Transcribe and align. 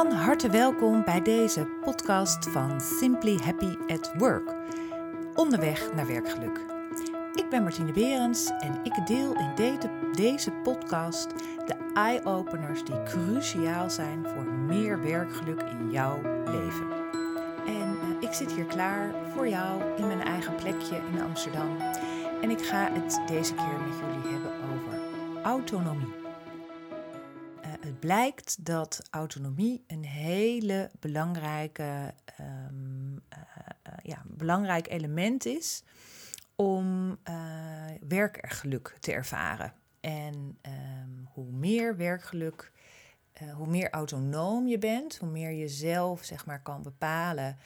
Van 0.00 0.12
harte 0.12 0.50
welkom 0.50 1.04
bij 1.04 1.22
deze 1.22 1.66
podcast 1.84 2.48
van 2.48 2.80
Simply 2.80 3.38
Happy 3.42 3.76
at 3.86 4.12
Work. 4.16 4.54
Onderweg 5.34 5.92
naar 5.94 6.06
werkgeluk. 6.06 6.60
Ik 7.34 7.48
ben 7.50 7.62
Martine 7.62 7.92
Berends 7.92 8.50
en 8.60 8.80
ik 8.82 9.06
deel 9.06 9.34
in 9.34 9.78
deze, 10.12 10.50
podcast 10.50 11.28
de 11.66 11.74
eye-openers 11.94 12.84
die 12.84 13.02
cruciaal 13.02 13.90
zijn 13.90 14.26
voor 14.26 14.44
meer 14.44 15.02
werkgeluk 15.02 15.62
in 15.62 15.90
jouw 15.90 16.20
leven. 16.44 16.86
En 17.66 17.98
eh, 18.02 18.28
ik 18.28 18.32
zit 18.32 18.52
hier 18.52 18.66
klaar 18.66 19.14
voor 19.34 19.48
jou 19.48 19.82
in 19.96 20.06
mijn 20.06 20.22
eigen 20.22 20.54
plekje 20.54 21.00
in 21.12 21.22
Amsterdam. 21.22 21.76
En 22.42 22.50
ik 22.50 22.60
ga 22.60 22.88
het 22.92 23.20
deze 23.26 23.54
keer 23.54 23.80
met 23.88 23.98
jullie 23.98 24.32
hebben 24.32 24.52
over 24.52 24.98
autonomie 25.42 26.19
blijkt 27.92 28.64
dat 28.64 29.02
autonomie 29.10 29.84
een 29.86 30.04
hele 30.04 30.90
belangrijke, 31.00 32.14
um, 32.40 33.12
uh, 33.32 33.38
ja, 34.02 34.22
belangrijk 34.26 34.88
element 34.88 35.46
is 35.46 35.82
om 36.56 37.18
uh, 37.28 37.36
werkgeluk 38.08 38.96
te 39.00 39.12
ervaren. 39.12 39.72
En 40.00 40.58
um, 40.62 41.28
hoe 41.32 41.52
meer 41.52 41.96
werkgeluk, 41.96 42.72
hoe 43.54 43.66
meer 43.66 43.90
autonoom 43.90 44.66
je 44.66 44.78
bent, 44.78 45.16
hoe 45.16 45.28
meer 45.28 45.50
je 45.50 45.68
zelf 45.68 46.24
zeg 46.24 46.46
maar, 46.46 46.62
kan 46.62 46.82
bepalen 46.82 47.58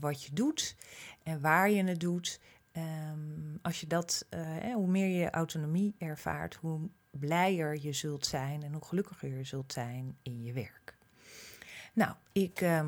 wat 0.00 0.24
je 0.24 0.32
doet 0.32 0.76
en 1.22 1.40
waar 1.40 1.70
je 1.70 1.84
het 1.84 2.00
doet. 2.00 2.40
Um, 2.72 3.58
als 3.62 3.80
je 3.80 3.86
dat, 3.86 4.26
hoe 4.74 4.86
meer 4.86 5.08
je 5.08 5.30
autonomie 5.30 5.94
ervaart, 5.98 6.54
hoe 6.54 6.80
blijer 7.18 7.78
je 7.80 7.92
zult 7.92 8.26
zijn 8.26 8.62
en 8.62 8.72
hoe 8.72 8.84
gelukkiger 8.84 9.28
je 9.28 9.44
zult 9.44 9.72
zijn 9.72 10.16
in 10.22 10.42
je 10.42 10.52
werk. 10.52 10.96
Nou, 11.92 12.14
ik, 12.32 12.60
uh, 12.60 12.78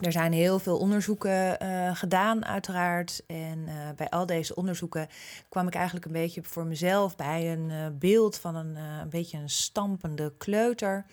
er 0.00 0.12
zijn 0.12 0.32
heel 0.32 0.58
veel 0.58 0.78
onderzoeken 0.78 1.62
uh, 1.62 1.96
gedaan, 1.96 2.44
uiteraard. 2.44 3.22
En 3.26 3.58
uh, 3.58 3.90
bij 3.96 4.08
al 4.10 4.26
deze 4.26 4.54
onderzoeken 4.54 5.08
kwam 5.48 5.66
ik 5.66 5.74
eigenlijk 5.74 6.06
een 6.06 6.12
beetje 6.12 6.42
voor 6.42 6.66
mezelf 6.66 7.16
bij 7.16 7.52
een 7.52 7.70
uh, 7.70 7.86
beeld 7.98 8.36
van 8.38 8.56
een, 8.56 8.76
een 8.76 9.08
beetje 9.08 9.38
een 9.38 9.50
stampende 9.50 10.32
kleuter. 10.38 11.04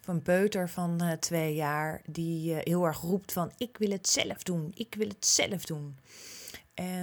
Van 0.00 0.14
een 0.14 0.22
peuter 0.22 0.68
van 0.68 1.16
twee 1.20 1.54
jaar, 1.54 2.02
die 2.06 2.54
heel 2.54 2.84
erg 2.84 3.00
roept 3.00 3.32
van 3.32 3.52
ik 3.56 3.76
wil 3.76 3.90
het 3.90 4.08
zelf 4.08 4.42
doen, 4.42 4.72
ik 4.74 4.94
wil 4.94 5.08
het 5.08 5.26
zelf 5.26 5.64
doen. 5.64 5.96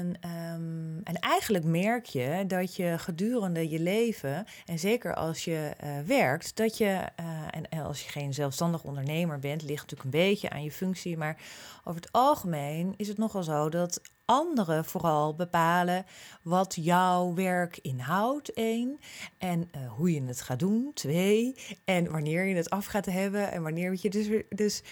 En, 0.06 0.30
um, 0.30 1.02
en 1.04 1.20
eigenlijk 1.20 1.66
merk 1.66 2.06
je 2.06 2.44
dat 2.48 2.76
je 2.76 2.96
gedurende 2.98 3.70
je 3.70 3.80
leven, 3.80 4.46
en 4.66 4.80
zeker 4.80 5.16
als 5.16 5.44
je 5.44 5.72
uh, 5.84 6.00
werkt, 6.06 6.56
dat 6.56 6.78
je, 6.78 7.10
uh, 7.20 7.48
en 7.50 7.84
als 7.84 8.04
je 8.04 8.10
geen 8.10 8.34
zelfstandig 8.34 8.84
ondernemer 8.84 9.40
bent, 9.40 9.62
ligt 9.62 9.82
natuurlijk 9.82 10.04
een 10.04 10.22
beetje 10.22 10.50
aan 10.50 10.64
je 10.64 10.72
functie, 10.72 11.18
maar 11.18 11.38
over 11.84 12.02
het 12.02 12.12
algemeen 12.12 12.94
is 12.98 13.08
het 13.08 13.18
nogal 13.18 13.44
zo 13.44 13.70
dat 13.70 14.02
anderen 14.26 14.86
vooral 14.86 15.36
bepalen 15.36 16.06
wat 16.42 16.76
jouw 16.80 17.34
werk 17.34 17.80
inhoudt, 17.82 18.54
één, 18.54 19.00
en 19.38 19.70
uh, 19.76 19.92
hoe 19.92 20.14
je 20.14 20.24
het 20.24 20.42
gaat 20.42 20.60
doen, 20.60 20.92
twee, 20.94 21.56
en 21.86 22.12
wanneer 22.12 22.46
je 22.46 22.56
het 22.56 22.70
af 22.70 22.86
gaat 22.86 23.06
hebben 23.06 23.52
en 23.52 23.64
wanneer 23.64 23.98
je 24.02 24.10
dus, 24.10 24.28
dus 24.50 24.84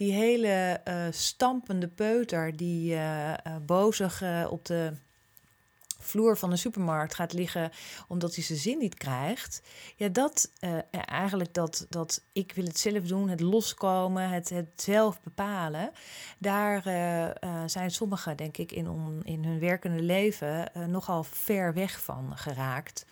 die 0.00 0.12
hele 0.12 0.80
uh, 0.88 1.06
stampende 1.10 1.88
peuter 1.88 2.56
die 2.56 2.94
uh, 2.94 3.34
bozig 3.66 4.22
op 4.48 4.64
de 4.64 4.92
vloer 5.98 6.36
van 6.36 6.50
de 6.50 6.56
supermarkt 6.56 7.14
gaat 7.14 7.32
liggen 7.32 7.70
omdat 8.08 8.34
hij 8.34 8.44
zijn 8.44 8.58
zin 8.58 8.78
niet 8.78 8.94
krijgt. 8.94 9.62
Ja, 9.96 10.08
dat 10.08 10.52
eigenlijk 10.90 11.54
dat, 11.54 11.86
dat 11.88 12.24
ik 12.32 12.52
wil 12.52 12.64
het 12.64 12.78
zelf 12.78 13.06
doen, 13.06 13.28
het 13.28 13.40
loskomen, 13.40 14.28
het, 14.28 14.48
het 14.48 14.82
zelf 14.82 15.20
bepalen. 15.22 15.90
Daar 16.38 16.82
zijn 17.66 17.90
sommigen, 17.90 18.36
denk 18.36 18.56
ik, 18.56 18.72
in, 18.72 19.20
in 19.22 19.44
hun 19.44 19.58
werkende 19.58 20.02
leven 20.02 20.70
nogal 20.86 21.22
ver 21.22 21.74
weg 21.74 22.02
van 22.02 22.36
geraakt. 22.36 23.06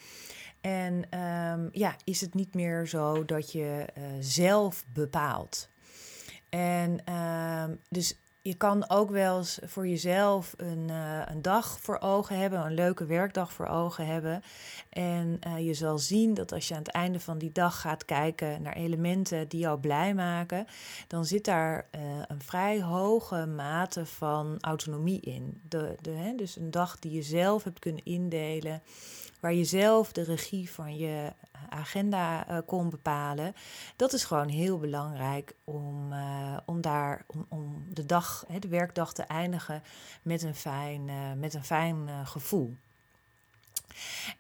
En 0.60 1.18
um, 1.20 1.68
ja, 1.72 1.96
is 2.04 2.20
het 2.20 2.34
niet 2.34 2.54
meer 2.54 2.86
zo 2.86 3.24
dat 3.24 3.52
je 3.52 3.86
zelf 4.20 4.84
bepaalt. 4.92 5.68
En 6.50 6.98
uh, 7.08 7.64
dus 7.88 8.16
je 8.42 8.54
kan 8.54 8.88
ook 8.88 9.10
wel 9.10 9.38
eens 9.38 9.58
voor 9.64 9.88
jezelf 9.88 10.54
een, 10.56 10.88
uh, 10.88 11.22
een 11.24 11.42
dag 11.42 11.80
voor 11.80 11.98
ogen 12.00 12.38
hebben, 12.38 12.64
een 12.64 12.74
leuke 12.74 13.06
werkdag 13.06 13.52
voor 13.52 13.66
ogen 13.66 14.06
hebben. 14.06 14.42
En 14.90 15.38
uh, 15.46 15.66
je 15.66 15.74
zal 15.74 15.98
zien 15.98 16.34
dat 16.34 16.52
als 16.52 16.68
je 16.68 16.74
aan 16.74 16.82
het 16.82 16.92
einde 16.92 17.20
van 17.20 17.38
die 17.38 17.52
dag 17.52 17.80
gaat 17.80 18.04
kijken 18.04 18.62
naar 18.62 18.76
elementen 18.76 19.48
die 19.48 19.60
jou 19.60 19.80
blij 19.80 20.14
maken, 20.14 20.66
dan 21.06 21.24
zit 21.24 21.44
daar 21.44 21.88
uh, 21.94 22.00
een 22.26 22.42
vrij 22.42 22.82
hoge 22.82 23.46
mate 23.46 24.06
van 24.06 24.56
autonomie 24.60 25.20
in. 25.20 25.60
De, 25.68 25.96
de, 26.00 26.10
hè, 26.10 26.34
dus 26.34 26.56
een 26.56 26.70
dag 26.70 26.98
die 26.98 27.12
je 27.12 27.22
zelf 27.22 27.64
hebt 27.64 27.78
kunnen 27.78 28.04
indelen 28.04 28.82
waar 29.40 29.54
je 29.54 29.64
zelf 29.64 30.12
de 30.12 30.22
regie 30.22 30.70
van 30.70 30.96
je 30.96 31.32
agenda 31.68 32.46
kon 32.66 32.90
bepalen. 32.90 33.54
Dat 33.96 34.12
is 34.12 34.24
gewoon 34.24 34.48
heel 34.48 34.78
belangrijk 34.78 35.54
om 36.66 36.80
daar 36.80 37.24
om, 37.26 37.46
om 37.48 37.84
de 37.92 37.97
dag, 38.08 38.44
de 38.58 38.68
werkdag 38.68 39.12
te 39.12 39.22
eindigen 39.22 39.82
met 40.22 40.42
een 40.42 40.54
fijn, 40.54 41.08
uh, 41.08 41.14
met 41.36 41.54
een 41.54 41.64
fijn 41.64 42.08
gevoel. 42.24 42.76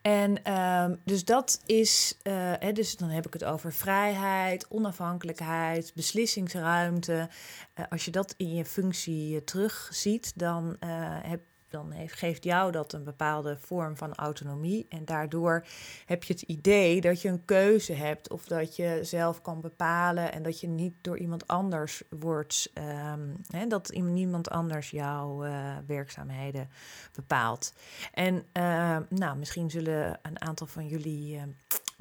En 0.02 0.40
uh, 0.46 0.84
dus 1.04 1.24
dat 1.24 1.60
is, 1.66 2.18
uh, 2.22 2.32
hè, 2.58 2.72
dus 2.72 2.96
dan 2.96 3.08
heb 3.08 3.26
ik 3.26 3.32
het 3.32 3.44
over 3.44 3.72
vrijheid, 3.72 4.68
onafhankelijkheid, 4.68 5.92
beslissingsruimte. 5.94 7.28
Uh, 7.74 7.84
als 7.90 8.04
je 8.04 8.10
dat 8.10 8.34
in 8.36 8.54
je 8.54 8.64
functie 8.64 9.44
terugziet, 9.44 10.32
dan 10.34 10.76
heb, 11.22 11.40
dan 11.70 11.90
heeft, 11.90 12.14
geeft 12.14 12.44
jou 12.44 12.72
dat 12.72 12.92
een 12.92 13.04
bepaalde 13.04 13.56
vorm 13.60 13.96
van 13.96 14.14
autonomie. 14.14 14.86
En 14.88 15.04
daardoor 15.04 15.66
heb 16.06 16.24
je 16.24 16.32
het 16.32 16.42
idee 16.42 17.00
dat 17.00 17.22
je 17.22 17.28
een 17.28 17.44
keuze 17.44 17.92
hebt 17.92 18.30
of 18.30 18.44
dat 18.44 18.76
je 18.76 18.98
zelf 19.02 19.40
kan 19.40 19.60
bepalen 19.60 20.32
en 20.32 20.42
dat 20.42 20.60
je 20.60 20.68
niet 20.68 20.94
door 21.00 21.18
iemand 21.18 21.46
anders 21.46 22.02
wordt, 22.10 22.70
um, 22.74 23.36
hè, 23.48 23.66
dat 23.66 23.90
niemand 23.92 24.50
anders 24.50 24.90
jouw 24.90 25.44
uh, 25.44 25.76
werkzaamheden 25.86 26.68
bepaalt. 27.14 27.72
En 28.12 28.34
uh, 28.34 28.96
nou, 29.08 29.38
misschien 29.38 29.70
zullen 29.70 30.18
een 30.22 30.40
aantal 30.40 30.66
van 30.66 30.86
jullie. 30.86 31.40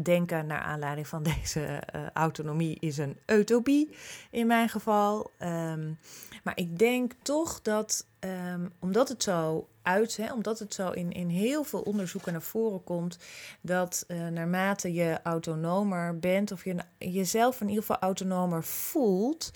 Denken 0.01 0.45
naar 0.45 0.61
aanleiding 0.61 1.07
van 1.07 1.23
deze 1.41 1.83
uh, 1.95 2.01
autonomie 2.13 2.77
is 2.79 2.97
een 2.97 3.17
utopie 3.25 3.95
in 4.31 4.47
mijn 4.47 4.69
geval. 4.69 5.31
Um, 5.39 5.97
maar 6.43 6.57
ik 6.57 6.79
denk 6.79 7.13
toch 7.21 7.61
dat 7.61 8.05
um, 8.19 8.71
omdat 8.79 9.09
het 9.09 9.23
zo 9.23 9.67
uit, 9.81 10.17
hè, 10.17 10.33
omdat 10.33 10.59
het 10.59 10.73
zo 10.73 10.89
in, 10.89 11.11
in 11.11 11.29
heel 11.29 11.63
veel 11.63 11.81
onderzoeken 11.81 12.31
naar 12.31 12.41
voren 12.41 12.83
komt, 12.83 13.17
dat 13.61 14.05
uh, 14.07 14.27
naarmate 14.27 14.93
je 14.93 15.19
autonomer 15.23 16.19
bent 16.19 16.51
of 16.51 16.63
je 16.63 16.75
jezelf 16.97 17.61
in 17.61 17.67
ieder 17.67 17.83
geval 17.83 17.99
autonomer 17.99 18.63
voelt, 18.63 19.51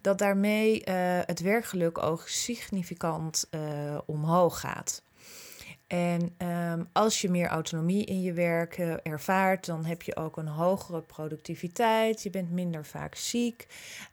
dat 0.00 0.18
daarmee 0.18 0.78
uh, 0.78 0.94
het 1.24 1.40
werkgeluk 1.40 1.98
ook 1.98 2.28
significant 2.28 3.48
omhoog 4.06 4.60
gaat. 4.60 5.02
En 5.92 6.34
um, 6.48 6.88
als 6.92 7.20
je 7.20 7.30
meer 7.30 7.48
autonomie 7.48 8.04
in 8.04 8.22
je 8.22 8.32
werk 8.32 8.78
ervaart, 9.02 9.66
dan 9.66 9.84
heb 9.84 10.02
je 10.02 10.16
ook 10.16 10.36
een 10.36 10.48
hogere 10.48 11.00
productiviteit. 11.00 12.22
Je 12.22 12.30
bent 12.30 12.50
minder 12.50 12.86
vaak 12.86 13.14
ziek. 13.14 13.66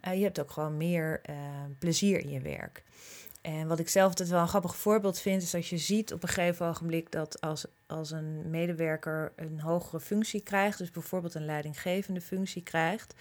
Uh, 0.07 0.13
je 0.13 0.23
hebt 0.23 0.39
ook 0.39 0.51
gewoon 0.51 0.77
meer 0.77 1.21
uh, 1.29 1.35
plezier 1.77 2.19
in 2.19 2.29
je 2.29 2.41
werk. 2.41 2.83
En 3.41 3.67
wat 3.67 3.79
ik 3.79 3.89
zelf 3.89 4.09
altijd 4.09 4.29
wel 4.29 4.41
een 4.41 4.47
grappig 4.47 4.75
voorbeeld 4.75 5.19
vind, 5.19 5.41
is 5.41 5.55
als 5.55 5.69
je 5.69 5.77
ziet 5.77 6.13
op 6.13 6.23
een 6.23 6.29
gegeven 6.29 6.67
ogenblik 6.67 7.11
dat 7.11 7.41
als, 7.41 7.65
als 7.87 8.11
een 8.11 8.49
medewerker 8.49 9.31
een 9.35 9.59
hogere 9.59 9.99
functie 9.99 10.41
krijgt, 10.41 10.77
dus 10.77 10.91
bijvoorbeeld 10.91 11.33
een 11.33 11.45
leidinggevende 11.45 12.21
functie 12.21 12.63
krijgt, 12.63 13.13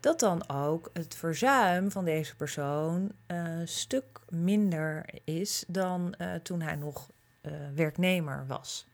dat 0.00 0.20
dan 0.20 0.48
ook 0.48 0.90
het 0.92 1.14
verzuim 1.14 1.90
van 1.90 2.04
deze 2.04 2.36
persoon 2.36 3.12
een 3.26 3.68
stuk 3.68 4.20
minder 4.28 5.04
is 5.24 5.64
dan 5.68 6.14
toen 6.42 6.60
hij 6.60 6.76
nog 6.76 7.08
uh, 7.46 7.52
werknemer 7.74 8.44
was. 8.46 8.86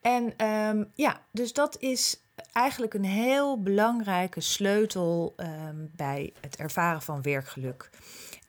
En 0.00 0.46
um, 0.46 0.90
ja, 0.94 1.20
dus 1.30 1.52
dat 1.52 1.78
is 1.78 2.20
eigenlijk 2.52 2.94
een 2.94 3.04
heel 3.04 3.62
belangrijke 3.62 4.40
sleutel 4.40 5.34
um, 5.36 5.90
bij 5.96 6.32
het 6.40 6.56
ervaren 6.56 7.02
van 7.02 7.22
werkgeluk. 7.22 7.90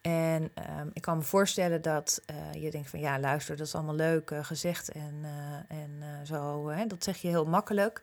En 0.01 0.43
um, 0.43 0.89
ik 0.93 1.01
kan 1.01 1.17
me 1.17 1.23
voorstellen 1.23 1.81
dat 1.81 2.21
uh, 2.31 2.63
je 2.63 2.71
denkt 2.71 2.89
van 2.89 2.99
ja, 2.99 3.19
luister, 3.19 3.57
dat 3.57 3.67
is 3.67 3.75
allemaal 3.75 3.95
leuk 3.95 4.31
uh, 4.31 4.43
gezegd 4.43 4.89
en, 4.89 5.25
en 5.67 6.03
zo. 6.25 6.69
Hè, 6.69 6.85
dat 6.85 7.03
zeg 7.03 7.17
je 7.17 7.27
heel 7.27 7.45
makkelijk. 7.45 8.01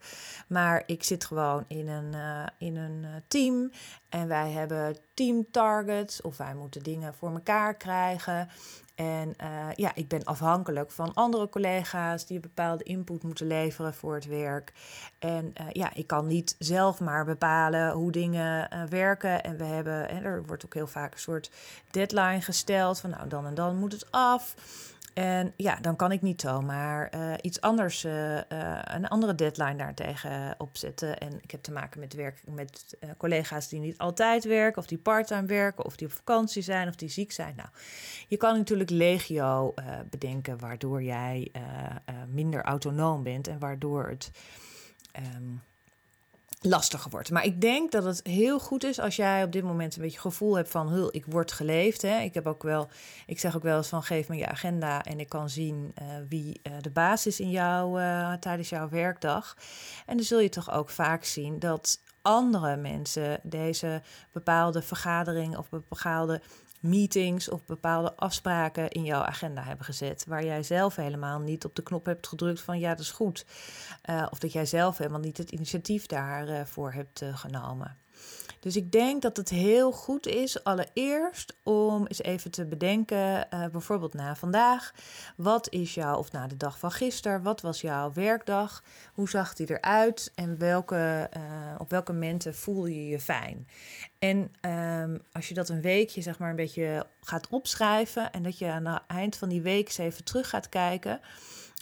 Maar 0.48 0.82
ik 0.86 1.02
zit 1.02 1.24
gewoon 1.24 1.64
in 1.68 1.88
een, 1.88 2.14
in 2.58 2.76
een 2.76 3.06
team 3.28 3.70
en 4.08 4.28
wij 4.28 4.50
hebben 4.50 4.96
team 5.14 5.46
targets 5.50 6.20
of 6.20 6.36
wij 6.36 6.54
moeten 6.54 6.82
dingen 6.82 7.14
voor 7.14 7.32
elkaar 7.32 7.74
krijgen. 7.74 8.48
En 9.00 9.34
uh, 9.42 9.66
ja, 9.74 9.94
ik 9.94 10.08
ben 10.08 10.24
afhankelijk 10.24 10.90
van 10.90 11.14
andere 11.14 11.48
collega's 11.48 12.26
die 12.26 12.40
bepaalde 12.40 12.84
input 12.84 13.22
moeten 13.22 13.46
leveren 13.46 13.94
voor 13.94 14.14
het 14.14 14.26
werk. 14.26 14.72
En 15.18 15.52
uh, 15.60 15.66
ja, 15.72 15.94
ik 15.94 16.06
kan 16.06 16.26
niet 16.26 16.56
zelf 16.58 17.00
maar 17.00 17.24
bepalen 17.24 17.92
hoe 17.92 18.12
dingen 18.12 18.68
uh, 18.72 18.82
werken. 18.84 19.42
En 19.42 19.56
we 19.56 19.64
hebben, 19.64 20.08
en 20.08 20.24
er 20.24 20.46
wordt 20.46 20.64
ook 20.64 20.74
heel 20.74 20.86
vaak 20.86 21.12
een 21.12 21.18
soort 21.18 21.50
deadline 21.90 22.40
gesteld 22.40 23.00
van 23.00 23.10
nou 23.10 23.28
dan 23.28 23.46
en 23.46 23.54
dan 23.54 23.76
moet 23.76 23.92
het 23.92 24.10
af. 24.10 24.54
En 25.20 25.52
ja, 25.56 25.76
dan 25.76 25.96
kan 25.96 26.12
ik 26.12 26.22
niet 26.22 26.40
zomaar 26.40 27.14
uh, 27.14 27.32
iets 27.40 27.60
anders, 27.60 28.04
uh, 28.04 28.34
uh, 28.34 28.40
een 28.82 29.08
andere 29.08 29.34
deadline 29.34 29.76
daartegen 29.76 30.54
opzetten. 30.58 31.18
En 31.18 31.42
ik 31.42 31.50
heb 31.50 31.62
te 31.62 31.72
maken 31.72 32.00
met, 32.00 32.14
werk, 32.14 32.42
met 32.46 32.98
collega's 33.16 33.68
die 33.68 33.80
niet 33.80 33.98
altijd 33.98 34.44
werken, 34.44 34.82
of 34.82 34.86
die 34.86 34.98
parttime 34.98 35.46
werken, 35.46 35.84
of 35.84 35.96
die 35.96 36.06
op 36.06 36.12
vakantie 36.12 36.62
zijn, 36.62 36.88
of 36.88 36.94
die 36.94 37.08
ziek 37.08 37.32
zijn. 37.32 37.54
Nou, 37.56 37.68
je 38.28 38.36
kan 38.36 38.56
natuurlijk 38.56 38.90
legio 38.90 39.74
bedenken 40.10 40.58
waardoor 40.58 41.02
jij 41.02 41.52
minder 42.28 42.62
autonoom 42.62 43.22
bent 43.22 43.48
en 43.48 43.58
waardoor 43.58 44.08
het. 44.08 44.30
Um, 45.36 45.62
lastiger 46.60 47.10
wordt. 47.10 47.30
Maar 47.30 47.44
ik 47.44 47.60
denk 47.60 47.92
dat 47.92 48.04
het 48.04 48.20
heel 48.22 48.60
goed 48.60 48.84
is 48.84 49.00
als 49.00 49.16
jij 49.16 49.44
op 49.44 49.52
dit 49.52 49.64
moment 49.64 49.96
een 49.96 50.02
beetje 50.02 50.20
gevoel 50.20 50.56
hebt 50.56 50.70
van, 50.70 50.88
hul, 50.88 51.08
ik 51.14 51.24
word 51.26 51.52
geleefd. 51.52 52.02
Hè. 52.02 52.18
Ik 52.18 52.34
heb 52.34 52.46
ook 52.46 52.62
wel, 52.62 52.88
ik 53.26 53.40
zeg 53.40 53.56
ook 53.56 53.62
wel 53.62 53.76
eens 53.76 53.88
van, 53.88 54.02
geef 54.02 54.28
me 54.28 54.36
je 54.36 54.46
agenda 54.46 55.04
en 55.04 55.20
ik 55.20 55.28
kan 55.28 55.50
zien 55.50 55.94
uh, 56.02 56.06
wie 56.28 56.60
uh, 56.62 56.72
de 56.80 56.90
baas 56.90 57.26
is 57.26 57.40
in 57.40 57.50
jou 57.50 58.00
uh, 58.00 58.32
tijdens 58.32 58.68
jouw 58.68 58.88
werkdag. 58.88 59.56
En 60.06 60.16
dan 60.16 60.24
zul 60.24 60.40
je 60.40 60.48
toch 60.48 60.70
ook 60.70 60.90
vaak 60.90 61.24
zien 61.24 61.58
dat 61.58 62.00
andere 62.22 62.76
mensen 62.76 63.40
deze 63.42 64.02
bepaalde 64.32 64.82
vergadering 64.82 65.56
of 65.56 65.68
bepaalde 65.68 66.40
meetings 66.80 67.48
of 67.48 67.64
bepaalde 67.64 68.16
afspraken 68.16 68.90
in 68.90 69.04
jouw 69.04 69.22
agenda 69.22 69.62
hebben 69.62 69.84
gezet. 69.84 70.24
Waar 70.28 70.44
jij 70.44 70.62
zelf 70.62 70.96
helemaal 70.96 71.38
niet 71.38 71.64
op 71.64 71.74
de 71.74 71.82
knop 71.82 72.04
hebt 72.06 72.26
gedrukt 72.26 72.60
van 72.60 72.78
ja, 72.78 72.90
dat 72.90 72.98
is 72.98 73.10
goed. 73.10 73.46
Uh, 74.10 74.26
of 74.30 74.38
dat 74.38 74.52
jij 74.52 74.66
zelf 74.66 74.98
helemaal 74.98 75.20
niet 75.20 75.36
het 75.36 75.50
initiatief 75.50 76.06
daarvoor 76.06 76.92
hebt 76.92 77.22
uh, 77.22 77.36
genomen. 77.36 77.96
Dus 78.60 78.76
ik 78.76 78.92
denk 78.92 79.22
dat 79.22 79.36
het 79.36 79.48
heel 79.48 79.92
goed 79.92 80.26
is, 80.26 80.64
allereerst 80.64 81.56
om 81.62 82.06
eens 82.06 82.22
even 82.22 82.50
te 82.50 82.66
bedenken, 82.66 83.46
uh, 83.54 83.66
bijvoorbeeld 83.66 84.14
na 84.14 84.36
vandaag, 84.36 84.94
wat 85.36 85.70
is 85.70 85.94
jouw, 85.94 86.16
of 86.16 86.32
na 86.32 86.46
de 86.46 86.56
dag 86.56 86.78
van 86.78 86.90
gisteren, 86.90 87.42
wat 87.42 87.60
was 87.60 87.80
jouw 87.80 88.12
werkdag, 88.12 88.82
hoe 89.14 89.28
zag 89.28 89.54
die 89.54 89.70
eruit? 89.70 90.32
En 90.34 90.58
welke, 90.58 91.30
uh, 91.36 91.42
op 91.78 91.90
welke 91.90 92.12
momenten 92.12 92.54
voel 92.54 92.86
je 92.86 93.08
je 93.08 93.20
fijn. 93.20 93.68
En 94.18 94.52
um, 94.70 95.22
als 95.32 95.48
je 95.48 95.54
dat 95.54 95.68
een 95.68 95.80
weekje 95.80 96.22
zeg 96.22 96.38
maar 96.38 96.50
een 96.50 96.56
beetje 96.56 97.06
gaat 97.20 97.48
opschrijven 97.48 98.32
en 98.32 98.42
dat 98.42 98.58
je 98.58 98.66
aan 98.66 98.86
het 98.86 99.02
eind 99.06 99.36
van 99.36 99.48
die 99.48 99.62
week 99.62 99.86
eens 99.86 99.98
even 99.98 100.24
terug 100.24 100.48
gaat 100.48 100.68
kijken 100.68 101.20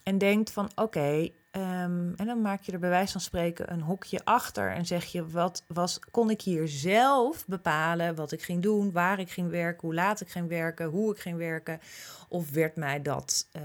en 0.09 0.19
denkt 0.19 0.51
van 0.51 0.71
oké, 0.75 1.29
Um, 1.57 2.15
en 2.17 2.27
dan 2.27 2.41
maak 2.41 2.63
je 2.63 2.73
er 2.73 2.79
bij 2.79 2.89
wijze 2.89 3.13
van 3.13 3.21
spreken 3.21 3.73
een 3.73 3.81
hokje 3.81 4.25
achter 4.25 4.71
en 4.71 4.87
zeg 4.87 5.05
je: 5.05 5.27
wat 5.27 5.65
was, 5.67 6.01
kon 6.11 6.31
ik 6.31 6.41
hier 6.41 6.69
zelf 6.69 7.47
bepalen 7.47 8.15
wat 8.15 8.33
ik 8.33 8.43
ging 8.43 8.63
doen, 8.63 8.93
waar 8.93 9.19
ik 9.19 9.31
ging 9.31 9.51
werken, 9.51 9.81
hoe 9.89 9.95
laat 9.95 10.21
ik 10.21 10.29
ging 10.29 10.49
werken, 10.49 10.87
hoe 10.87 11.13
ik 11.13 11.19
ging 11.19 11.37
werken? 11.37 11.81
Of 12.29 12.51
werd 12.51 12.77
mij 12.77 13.03
dat, 13.03 13.49
uh, 13.53 13.63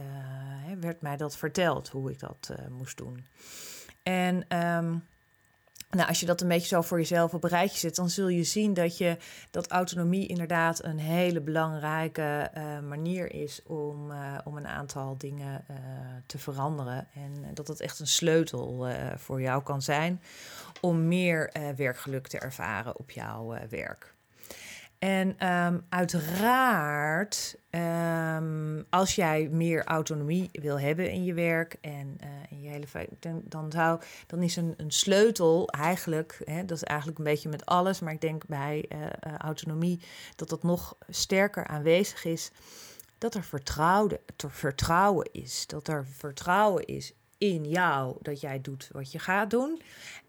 werd 0.80 1.02
mij 1.02 1.18
dat 1.18 1.38
verteld 1.38 1.90
hoe 1.90 2.12
ik 2.12 2.20
dat 2.20 2.50
uh, 2.52 2.68
moest 2.78 2.98
doen? 2.98 3.26
En 4.04 4.58
um, 4.58 5.04
nou, 5.94 6.08
als 6.08 6.20
je 6.20 6.26
dat 6.26 6.42
een 6.42 6.48
beetje 6.48 6.68
zo 6.68 6.82
voor 6.82 6.98
jezelf 6.98 7.34
op 7.34 7.44
een 7.44 7.50
rijtje 7.50 7.78
zet, 7.78 7.96
dan 7.96 8.10
zul 8.10 8.28
je 8.28 8.44
zien 8.44 8.74
dat, 8.74 8.98
je, 8.98 9.18
dat 9.52 9.68
autonomie 9.68 10.28
inderdaad 10.28 10.84
een 10.84 11.00
hele 11.00 11.42
belangrijke 11.42 12.52
uh, 12.58 12.80
manier 12.80 13.34
is 13.34 13.64
om, 13.64 14.12
uh, 14.12 14.38
om 14.44 14.58
een 14.58 14.68
aantal 14.68 15.18
dingen 15.18 15.66
uh, 15.72 15.78
te 16.26 16.38
veranderen. 16.38 17.08
En 17.14 17.54
dat 17.54 17.68
het 17.68 17.80
echt 17.80 18.00
een 18.00 18.08
sleutel 18.08 18.88
voor 19.16 19.42
jou 19.42 19.64
kan 19.64 19.82
zijn 19.82 20.22
om 20.82 21.08
meer 21.08 21.52
werkgeluk 21.76 22.28
te 22.28 22.40
ervaren 22.40 22.98
op 22.98 23.12
jouw 23.12 23.56
werk. 23.70 24.13
En 25.04 25.48
um, 25.50 25.86
uiteraard, 25.90 27.56
um, 27.70 28.86
als 28.90 29.16
jij 29.16 29.50
meer 29.52 29.84
autonomie 29.84 30.50
wil 30.52 30.80
hebben 30.80 31.12
in 31.12 31.24
je 31.24 31.34
werk 31.34 31.78
en 31.82 32.18
uh, 32.24 32.28
in 32.50 32.62
je 32.62 32.70
hele 32.70 32.88
dan, 33.20 33.42
dan, 33.46 33.72
zou, 33.72 34.02
dan 34.28 34.42
is 34.42 34.56
een, 34.56 34.74
een 34.78 34.92
sleutel 34.92 35.70
eigenlijk, 35.70 36.42
hè, 36.46 36.66
dat 36.66 36.78
is 36.78 36.84
eigenlijk 36.84 37.18
een 37.18 37.24
beetje 37.26 37.50
met 37.50 37.66
alles, 37.66 38.00
maar 38.00 38.14
ik 38.14 38.22
denk 38.22 38.46
bij 38.46 38.86
uh, 38.90 39.00
uh, 39.02 39.38
autonomie 39.38 40.00
dat 40.36 40.50
dat 40.50 40.64
nog 40.64 40.98
sterker 41.10 41.68
aanwezig 41.68 42.26
is, 42.26 42.52
dat 43.18 43.36
er 43.36 43.44
vertrouwen 44.38 45.30
is. 45.32 45.68
Dat 45.68 45.88
er 45.88 46.06
vertrouwen 46.06 46.86
is 46.86 47.14
in 47.38 47.64
jou 47.66 48.18
dat 48.22 48.42
jij 48.42 48.62
doet 48.62 48.90
wat 48.92 49.12
je 49.12 49.20
gaat 49.20 49.50
doen. 49.50 49.82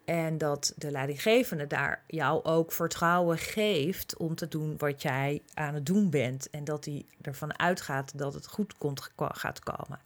En 0.05 0.39
dat 0.39 0.73
de 0.77 0.91
leidinggevende 0.91 1.67
daar 1.67 2.03
jou 2.06 2.45
ook 2.45 2.73
vertrouwen 2.73 3.39
geeft 3.39 4.17
om 4.17 4.35
te 4.35 4.49
doen 4.49 4.75
wat 4.79 5.03
jij 5.03 5.43
aan 5.55 5.75
het 5.75 5.87
doen 5.87 6.11
bent. 6.11 6.51
En 6.51 6.65
dat 6.65 6.85
hij 6.85 7.05
ervan 7.23 7.59
uitgaat 7.59 8.19
dat 8.19 8.35
het 8.35 8.47
goed 8.47 8.79
komt, 8.79 9.11
gaat 9.17 9.61
komen. 9.61 9.99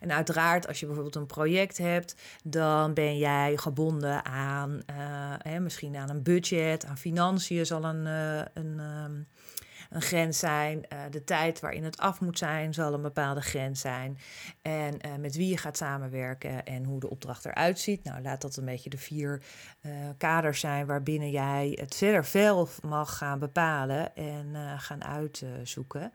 En 0.00 0.12
uiteraard, 0.12 0.68
als 0.68 0.80
je 0.80 0.86
bijvoorbeeld 0.86 1.16
een 1.16 1.26
project 1.26 1.78
hebt, 1.78 2.14
dan 2.44 2.94
ben 2.94 3.18
jij 3.18 3.56
gebonden 3.56 4.24
aan 4.24 4.70
uh, 4.70 5.34
hè, 5.38 5.60
misschien 5.60 5.96
aan 5.96 6.10
een 6.10 6.22
budget, 6.22 6.84
aan 6.84 6.98
financiën 6.98 7.66
zal 7.66 7.84
een, 7.84 8.06
uh, 8.06 8.42
een, 8.54 8.80
um, 8.80 9.26
een 9.92 10.02
grens 10.02 10.38
zijn. 10.38 10.78
Uh, 10.92 10.98
de 11.10 11.24
tijd 11.24 11.60
waarin 11.60 11.84
het 11.84 11.98
af 11.98 12.20
moet 12.20 12.38
zijn 12.38 12.74
zal 12.74 12.94
een 12.94 13.02
bepaalde 13.02 13.40
grens 13.40 13.80
zijn. 13.80 14.18
En 14.62 14.94
uh, 15.06 15.12
met 15.20 15.36
wie 15.36 15.48
je 15.48 15.56
gaat 15.56 15.76
samenwerken 15.76 16.66
en 16.66 16.84
hoe 16.84 17.00
de 17.00 17.10
opdracht 17.10 17.44
eruit 17.44 17.78
ziet. 17.78 18.04
Nou, 18.04 18.22
laat 18.22 18.40
dat 18.40 18.56
een 18.56 18.64
beetje 18.64 18.90
de 18.90 18.98
vier 18.98 19.42
uh, 19.82 19.92
kaders 20.18 20.60
zijn 20.60 20.86
waarbinnen 20.86 21.30
jij 21.30 21.78
het 21.80 21.94
verder 21.94 22.24
zelf 22.24 22.82
mag 22.82 23.16
gaan 23.16 23.38
bepalen 23.38 24.16
en 24.16 24.56
gaan 24.78 25.04
uitzoeken. 25.04 26.12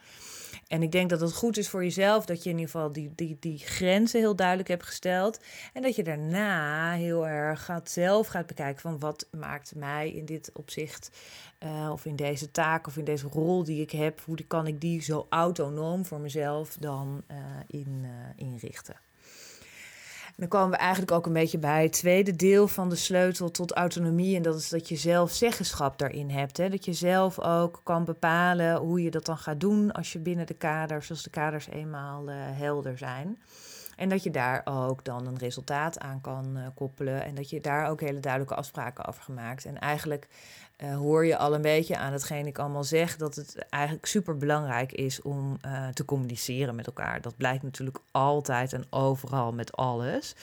En 0.68 0.83
ik 0.83 0.91
denk 0.91 1.09
dat 1.09 1.21
het 1.21 1.33
goed 1.33 1.57
is 1.57 1.69
voor 1.69 1.83
jezelf 1.83 2.25
dat 2.25 2.44
je 2.44 2.50
in 2.50 2.56
ieder 2.56 2.71
geval 2.71 2.91
die, 2.91 3.12
die, 3.15 3.38
die 3.39 3.57
grenzen 3.57 4.19
heel 4.19 4.35
duidelijk 4.35 4.68
hebt 4.68 4.85
gesteld. 4.85 5.39
En 5.74 5.81
dat 5.81 5.95
je 5.95 6.03
daarna 6.03 6.94
heel 6.94 7.27
erg 7.27 7.65
gaat 7.65 7.89
zelf 7.89 8.27
gaat 8.27 8.47
bekijken 8.47 8.81
van 8.81 9.00
wat 9.00 9.27
maakt 9.31 9.75
mij 9.75 10.12
in 10.12 10.25
dit 10.25 10.50
opzicht 10.53 11.12
of 11.91 12.06
in 12.06 12.15
deze 12.15 12.51
taak 12.51 12.88
of 12.88 12.97
in 12.97 13.03
deze 13.03 13.27
rol 13.27 13.63
die 13.68 13.81
ik 13.81 13.92
heb, 13.92 14.22
hoe 14.25 14.38
kan 14.48 14.68
ik 14.68 14.81
die 14.81 15.02
zo 15.02 15.25
autonoom 15.30 16.06
voor 16.06 16.19
mezelf 16.19 16.78
dan 16.80 17.24
uh, 17.31 17.38
in, 17.68 18.02
uh, 18.02 18.10
inrichten. 18.36 18.96
En 20.25 20.44
dan 20.44 20.48
komen 20.48 20.69
we 20.69 20.78
eigenlijk 20.78 21.12
ook 21.12 21.25
een 21.25 21.34
beetje 21.34 21.58
bij 21.58 21.84
het 21.84 21.92
tweede 21.92 22.36
deel 22.36 22.68
van 22.68 22.90
de 22.90 22.96
sleutel 22.96 23.52
tot 23.52 23.72
autonomie. 23.72 24.36
En 24.36 24.41
dat 24.41 24.56
is 24.56 24.70
dat 24.70 24.89
je 24.89 24.96
zelf 24.96 25.32
zeggenschap 25.32 25.98
daarin 25.98 26.30
hebt. 26.30 26.58
Hè? 26.58 26.70
Dat 26.70 26.86
je 26.86 26.94
zelf 26.94 27.39
ook 27.39 27.82
kan 27.84 28.06
bepalen 28.06 28.75
hoe 28.75 29.01
je 29.03 29.12
dat 29.12 29.25
dan 29.25 29.38
gaat 29.38 29.60
doen 29.60 29.91
als 29.91 30.13
je 30.13 30.20
binnen 30.20 30.48
de 30.48 30.53
kaders, 30.53 31.10
als 31.10 31.24
de 31.24 31.30
kaders 31.30 31.68
eenmaal 31.68 32.30
helder 32.30 32.98
zijn. 32.98 33.38
En 33.96 34.10
dat 34.10 34.24
je 34.24 34.32
daar 34.32 34.62
ook 34.65 35.03
dan 35.03 35.27
een 35.27 35.38
resultaat 35.38 36.00
aan 36.00 36.22
kan 36.22 36.58
koppelen. 36.75 37.24
En 37.24 37.36
dat 37.36 37.50
je 37.50 37.62
daar 37.62 37.89
ook 37.89 38.01
hele 38.01 38.20
duidelijke 38.20 38.56
afspraken 38.56 39.06
over 39.06 39.22
gemaakt. 39.22 39.65
En 39.65 39.80
eigenlijk 39.80 40.27
uh, 40.84 40.96
hoor 40.96 41.25
je 41.25 41.38
al 41.38 41.53
een 41.53 41.62
beetje 41.62 41.98
aan 41.98 42.12
hetgeen 42.12 42.48
ik 42.48 42.60
allemaal 42.60 42.84
zeg, 42.84 43.17
dat 43.17 43.36
het 43.36 43.55
eigenlijk 43.69 44.05
super 44.05 44.38
belangrijk 44.38 44.91
is 44.91 45.22
om 45.22 45.57
uh, 45.65 45.88
te 45.88 46.05
communiceren 46.05 46.75
met 46.75 46.86
elkaar. 46.86 47.22
Dat 47.22 47.38
blijkt 47.38 47.63
natuurlijk 47.63 47.98
altijd 48.12 48.74
en 48.74 48.86
overal 48.89 49.53
met 49.53 49.75
alles. 49.75 50.36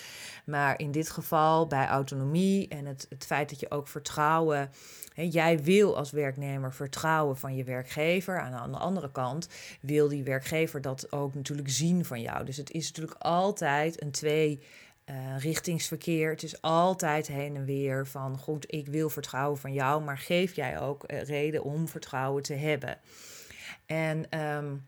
Maar 0.45 0.79
in 0.79 0.91
dit 0.91 1.11
geval 1.11 1.67
bij 1.67 1.87
autonomie 1.87 2.69
en 2.69 2.87
het, 2.87 3.07
het 3.09 3.25
feit 3.25 3.51
dat 3.51 3.61
je 3.61 3.71
ook 3.71 3.89
vertrouwen. 3.89 4.71
Hè, 5.15 5.29
jij 5.31 5.63
wil 5.63 5.97
als 5.97 6.11
werknemer 6.11 6.73
vertrouwen 6.73 7.37
van 7.37 7.57
je 7.57 7.65
werkgever. 7.65 8.41
Aan 8.41 8.73
de 8.73 8.79
andere 8.79 9.11
kant 9.11 9.49
wil 9.81 10.09
die 10.09 10.25
werkgever 10.25 10.81
dat 10.81 11.13
ook 11.13 11.35
natuurlijk 11.35 11.71
zien 11.71 12.05
van 12.05 12.21
jou. 12.21 12.45
Dus 12.45 12.57
het 12.57 12.71
is 12.71 12.87
natuurlijk 12.87 13.21
altijd 13.21 14.03
een 14.03 14.11
twee 14.11 14.63
uh, 15.11 15.39
richtingsverkeer. 15.39 16.31
Het 16.31 16.43
is 16.43 16.63
altijd 16.63 17.27
heen 17.27 17.57
en 17.57 17.65
weer 17.65 18.07
van 18.07 18.39
goed, 18.39 18.65
ik 18.69 18.87
wil 18.87 19.11
vertrouwen 19.11 19.59
van 19.59 19.73
jou, 19.73 20.03
maar 20.03 20.19
geef 20.19 20.57
jij 20.57 20.81
ook 20.81 21.13
uh, 21.13 21.23
reden 21.23 21.65
om 21.65 21.89
vertrouwen 21.89 22.43
te 22.43 22.55
hebben. 22.55 22.99
En, 23.87 24.39
um, 24.41 24.87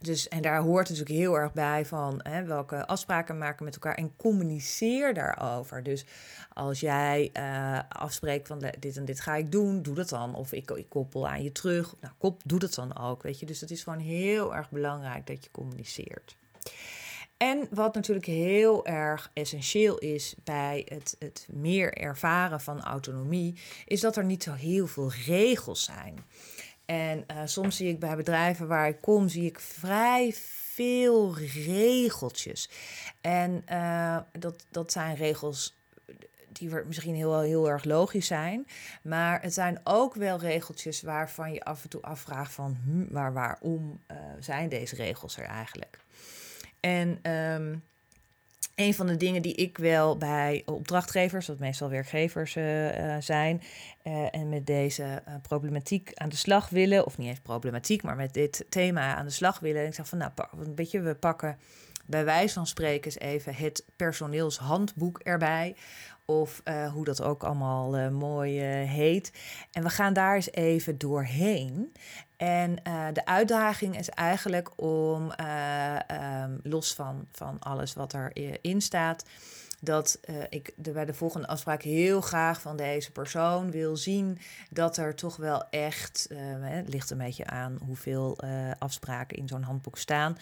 dus, 0.00 0.28
en 0.28 0.42
daar 0.42 0.60
hoort 0.60 0.88
natuurlijk 0.88 1.16
heel 1.18 1.38
erg 1.38 1.52
bij 1.52 1.86
van 1.86 2.20
hè, 2.22 2.44
welke 2.44 2.86
afspraken 2.86 3.38
maken 3.38 3.64
met 3.64 3.74
elkaar 3.74 3.94
en 3.94 4.16
communiceer 4.16 5.14
daarover. 5.14 5.82
Dus 5.82 6.04
als 6.52 6.80
jij 6.80 7.30
uh, 7.36 7.78
afspreekt 7.88 8.46
van 8.46 8.58
dit 8.78 8.96
en 8.96 9.04
dit 9.04 9.20
ga 9.20 9.34
ik 9.34 9.52
doen, 9.52 9.82
doe 9.82 9.94
dat 9.94 10.08
dan. 10.08 10.34
Of 10.34 10.52
ik, 10.52 10.70
ik 10.70 10.88
koppel 10.88 11.28
aan 11.28 11.42
je 11.42 11.52
terug. 11.52 11.94
Nou, 12.00 12.34
doe 12.44 12.58
dat 12.58 12.74
dan 12.74 12.98
ook. 12.98 13.22
Weet 13.22 13.40
je, 13.40 13.46
dus 13.46 13.60
het 13.60 13.70
is 13.70 13.82
gewoon 13.82 13.98
heel 13.98 14.54
erg 14.54 14.70
belangrijk 14.70 15.26
dat 15.26 15.44
je 15.44 15.50
communiceert. 15.50 16.36
En 17.36 17.66
wat 17.70 17.94
natuurlijk 17.94 18.26
heel 18.26 18.86
erg 18.86 19.30
essentieel 19.32 19.98
is 19.98 20.34
bij 20.44 20.86
het, 20.88 21.16
het 21.18 21.46
meer 21.50 21.94
ervaren 21.94 22.60
van 22.60 22.82
autonomie, 22.82 23.58
is 23.86 24.00
dat 24.00 24.16
er 24.16 24.24
niet 24.24 24.42
zo 24.42 24.52
heel 24.52 24.86
veel 24.86 25.12
regels 25.26 25.84
zijn. 25.84 26.24
En 26.84 27.26
soms 27.44 27.76
zie 27.76 27.88
ik 27.88 27.98
bij 27.98 28.16
bedrijven 28.16 28.68
waar 28.68 28.88
ik 28.88 29.00
kom, 29.00 29.28
zie 29.28 29.46
ik 29.46 29.60
vrij 29.60 30.32
veel 30.74 31.36
regeltjes. 31.64 32.70
En 33.20 33.64
dat, 34.38 34.64
dat 34.70 34.92
zijn 34.92 35.16
regels 35.16 35.74
die 36.58 36.84
misschien 36.86 37.14
heel, 37.14 37.40
heel 37.40 37.68
erg 37.68 37.84
logisch 37.84 38.26
zijn. 38.26 38.66
Maar 39.02 39.42
het 39.42 39.54
zijn 39.54 39.80
ook 39.84 40.14
wel 40.14 40.38
regeltjes 40.38 41.02
waarvan 41.02 41.52
je 41.52 41.64
af 41.64 41.82
en 41.82 41.88
toe 41.88 42.02
afvraagt 42.02 42.52
van... 42.52 42.76
Hm, 42.84 43.12
waar, 43.12 43.32
waarom 43.32 44.00
uh, 44.10 44.16
zijn 44.40 44.68
deze 44.68 44.94
regels 44.96 45.36
er 45.36 45.44
eigenlijk? 45.44 45.98
En 46.84 47.32
um, 47.32 47.82
een 48.74 48.94
van 48.94 49.06
de 49.06 49.16
dingen 49.16 49.42
die 49.42 49.54
ik 49.54 49.78
wel 49.78 50.16
bij 50.16 50.62
opdrachtgevers, 50.66 51.46
wat 51.46 51.58
meestal 51.58 51.88
werkgevers 51.88 52.56
uh, 52.56 53.16
zijn, 53.20 53.62
uh, 54.04 54.34
en 54.34 54.48
met 54.48 54.66
deze 54.66 55.22
problematiek 55.42 56.10
aan 56.14 56.28
de 56.28 56.36
slag 56.36 56.68
willen, 56.68 57.06
of 57.06 57.18
niet 57.18 57.28
eens 57.28 57.40
problematiek, 57.40 58.02
maar 58.02 58.16
met 58.16 58.34
dit 58.34 58.64
thema 58.68 59.14
aan 59.14 59.24
de 59.24 59.30
slag 59.30 59.58
willen. 59.58 59.80
En 59.80 59.86
ik 59.86 59.94
zeg 59.94 60.08
van, 60.08 60.18
nou, 60.18 60.32
een 60.58 60.74
beetje, 60.74 61.00
we 61.00 61.14
pakken 61.14 61.58
bij 62.06 62.24
wijze 62.24 62.54
van 62.54 62.66
spreken 62.66 63.04
eens 63.04 63.18
even 63.18 63.54
het 63.54 63.84
personeelshandboek 63.96 65.18
erbij. 65.18 65.76
Of 66.26 66.60
uh, 66.64 66.92
hoe 66.92 67.04
dat 67.04 67.22
ook 67.22 67.44
allemaal 67.44 67.98
uh, 67.98 68.08
mooi 68.08 68.82
uh, 68.82 68.90
heet. 68.90 69.32
En 69.72 69.82
we 69.82 69.88
gaan 69.90 70.12
daar 70.12 70.34
eens 70.34 70.52
even 70.52 70.98
doorheen. 70.98 71.92
En 72.36 72.74
de 73.12 73.26
uitdaging 73.26 73.98
is 73.98 74.08
eigenlijk 74.08 74.80
om, 74.80 75.32
um, 76.42 76.60
los 76.62 76.94
van, 76.94 77.26
van 77.32 77.58
alles 77.58 77.94
wat 77.94 78.14
erin 78.32 78.80
staat, 78.80 79.24
dat 79.80 80.20
ik 80.48 80.72
de, 80.76 80.90
bij 80.90 81.04
de 81.04 81.14
volgende 81.14 81.46
afspraak 81.46 81.82
heel 81.82 82.20
graag 82.20 82.60
van 82.60 82.76
deze 82.76 83.12
persoon 83.12 83.70
wil 83.70 83.96
zien 83.96 84.38
dat 84.70 84.96
er 84.96 85.14
toch 85.14 85.36
wel 85.36 85.64
echt, 85.70 86.28
het 86.60 86.88
ligt 86.88 87.10
een 87.10 87.18
beetje 87.18 87.46
aan 87.46 87.78
hoeveel 87.84 88.38
afspraken 88.78 89.36
in 89.36 89.48
zo'n 89.48 89.62
handboek 89.62 89.98
staan 89.98 90.36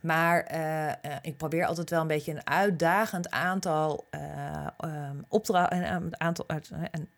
maar 0.00 0.54
uh, 0.54 0.92
ik 1.22 1.36
probeer 1.36 1.66
altijd 1.66 1.90
wel 1.90 2.00
een 2.00 2.06
beetje 2.06 2.32
een 2.32 2.46
uitdagend 2.46 3.30
aantal 3.30 4.06
uh, 4.10 5.10
opdrachten, 5.28 5.94
een 5.94 6.20
aantal, 6.20 6.48
uit, 6.48 6.70
een 6.90 7.08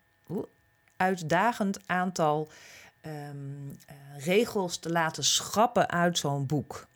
uitdagend 0.97 1.79
aantal 1.85 2.51
um, 3.05 3.77
regels 4.17 4.77
te 4.77 4.91
laten 4.91 5.23
schrappen 5.23 5.89
uit 5.89 6.17
zo'n 6.17 6.45
boek. 6.45 6.89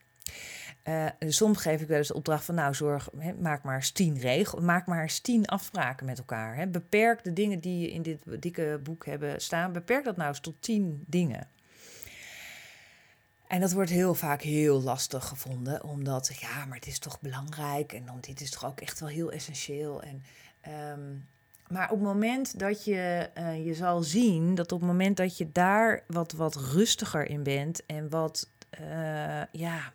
Soms 1.20 1.62
geef 1.62 1.82
ik 1.82 1.88
wel 1.88 1.98
eens 1.98 2.08
de 2.08 2.13
opdracht 2.13 2.46
van, 2.46 2.56
nou, 2.56 2.74
zorg, 2.74 3.10
maak 3.39 3.63
maar 3.63 3.75
eens 3.75 3.92
tien 3.92 4.20
regels, 4.20 4.62
maak 4.62 4.86
maar 4.86 5.01
eens 5.01 5.20
tien 5.20 5.46
afspraken 5.46 6.06
met 6.06 6.18
elkaar. 6.18 6.70
Beperk 6.70 7.24
de 7.24 7.34
dingen 7.34 7.60
die 7.60 7.80
je 7.80 7.92
in 7.92 8.01
dit 8.01 8.22
dikke 8.39 8.80
boek 8.84 9.06
hebben 9.06 9.42
staan, 9.42 9.72
beperk 9.72 10.04
dat 10.04 10.18
nou 10.18 10.30
eens 10.30 10.39
tot 10.39 10.56
tien 10.60 11.04
dingen. 11.08 11.48
En 13.48 13.60
dat 13.62 13.72
wordt 13.72 13.90
heel 13.90 14.14
vaak 14.14 14.42
heel 14.42 14.82
lastig 14.82 15.28
gevonden, 15.28 15.84
omdat 15.84 16.38
ja, 16.40 16.66
maar 16.66 16.78
het 16.78 16.88
is 16.88 17.00
toch 17.00 17.22
belangrijk 17.22 17.94
en 17.94 18.06
dan 18.06 18.18
dit 18.20 18.42
is 18.42 18.52
toch 18.52 18.66
ook 18.66 18.82
echt 18.82 19.00
wel 19.00 19.10
heel 19.10 19.32
essentieel. 19.32 20.02
En, 20.02 20.24
um, 20.92 21.28
maar 21.68 21.92
op 21.92 21.98
het 21.98 22.08
moment 22.08 22.60
dat 22.60 22.84
je, 22.84 23.30
uh, 23.38 23.66
je 23.66 23.74
zal 23.74 24.04
zien 24.04 24.56
dat 24.56 24.72
op 24.72 24.80
het 24.80 24.90
moment 24.90 25.18
dat 25.18 25.38
je 25.38 25.52
daar 25.52 26.04
wat, 26.08 26.32
wat 26.32 26.56
rustiger 26.56 27.30
in 27.30 27.44
bent 27.44 27.86
en 27.86 28.10
wat, 28.10 28.50
uh, 28.82 29.44
ja, 29.52 29.94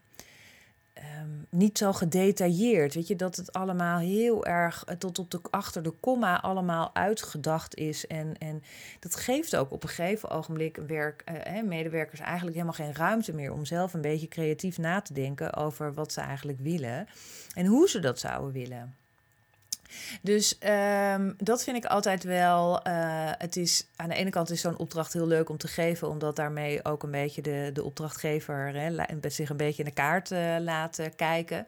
um, 1.20 1.46
niet 1.50 1.78
zo 1.78 1.92
gedetailleerd. 1.92 2.94
Weet 2.94 3.08
je, 3.08 3.16
dat 3.16 3.36
het 3.36 3.52
allemaal 3.52 3.98
heel 3.98 4.46
erg 4.46 4.84
eh, 4.84 4.96
tot 4.96 5.18
op 5.18 5.30
de 5.30 5.40
achter 5.50 5.82
de 5.82 5.90
komma 5.90 6.40
allemaal 6.40 6.94
uitgedacht 6.94 7.74
is. 7.74 8.06
En, 8.06 8.38
en 8.38 8.62
dat 9.00 9.16
geeft 9.16 9.56
ook 9.56 9.70
op 9.70 9.82
een 9.82 9.88
gegeven 9.88 10.30
ogenblik 10.30 10.76
werk, 10.76 11.24
uh, 11.48 11.62
medewerkers 11.62 12.20
eigenlijk 12.20 12.56
helemaal 12.56 12.86
geen 12.86 12.94
ruimte 12.94 13.32
meer 13.32 13.52
om 13.52 13.64
zelf 13.64 13.94
een 13.94 14.00
beetje 14.00 14.28
creatief 14.28 14.78
na 14.78 15.00
te 15.00 15.12
denken 15.12 15.54
over 15.54 15.94
wat 15.94 16.12
ze 16.12 16.20
eigenlijk 16.20 16.58
willen 16.60 17.06
en 17.54 17.66
hoe 17.66 17.88
ze 17.88 17.98
dat 17.98 18.18
zouden 18.18 18.52
willen. 18.52 18.99
Dus 20.22 20.58
um, 21.14 21.34
dat 21.36 21.64
vind 21.64 21.76
ik 21.76 21.84
altijd 21.84 22.24
wel. 22.24 22.86
Uh, 22.86 23.30
het 23.38 23.56
is, 23.56 23.86
aan 23.96 24.08
de 24.08 24.14
ene 24.14 24.30
kant 24.30 24.50
is 24.50 24.60
zo'n 24.60 24.78
opdracht 24.78 25.12
heel 25.12 25.26
leuk 25.26 25.48
om 25.48 25.56
te 25.56 25.68
geven, 25.68 26.08
omdat 26.08 26.36
daarmee 26.36 26.84
ook 26.84 27.02
een 27.02 27.10
beetje 27.10 27.42
de, 27.42 27.70
de 27.72 27.84
opdrachtgever 27.84 28.74
hè, 28.74 28.96
zich 29.34 29.50
een 29.50 29.56
beetje 29.56 29.82
in 29.82 29.88
de 29.88 29.94
kaart 29.94 30.30
uh, 30.30 30.56
laat 30.58 31.00
kijken. 31.16 31.66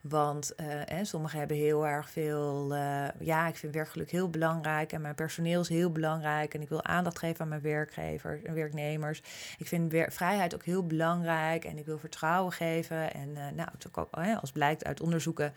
Want 0.00 0.52
uh, 0.90 0.98
sommigen 1.02 1.38
hebben 1.38 1.56
heel 1.56 1.86
erg 1.86 2.10
veel. 2.10 2.74
Ja, 3.18 3.48
ik 3.48 3.56
vind 3.56 3.74
werkgeluk 3.74 4.10
heel 4.10 4.30
belangrijk 4.30 4.92
en 4.92 5.00
mijn 5.00 5.14
personeel 5.14 5.60
is 5.60 5.68
heel 5.68 5.92
belangrijk. 5.92 6.54
En 6.54 6.60
ik 6.60 6.68
wil 6.68 6.84
aandacht 6.84 7.18
geven 7.18 7.40
aan 7.40 7.48
mijn 7.48 7.60
werkgevers 7.60 8.42
en 8.42 8.54
werknemers. 8.54 9.22
Ik 9.58 9.66
vind 9.66 9.94
vrijheid 10.08 10.54
ook 10.54 10.64
heel 10.64 10.86
belangrijk 10.86 11.64
en 11.64 11.78
ik 11.78 11.86
wil 11.86 11.98
vertrouwen 11.98 12.52
geven. 12.52 13.14
En 13.14 13.28
uh, 13.28 13.42
nou, 13.54 13.68
ook, 13.92 14.08
als 14.40 14.52
blijkt 14.52 14.84
uit 14.84 15.00
onderzoeken 15.00 15.54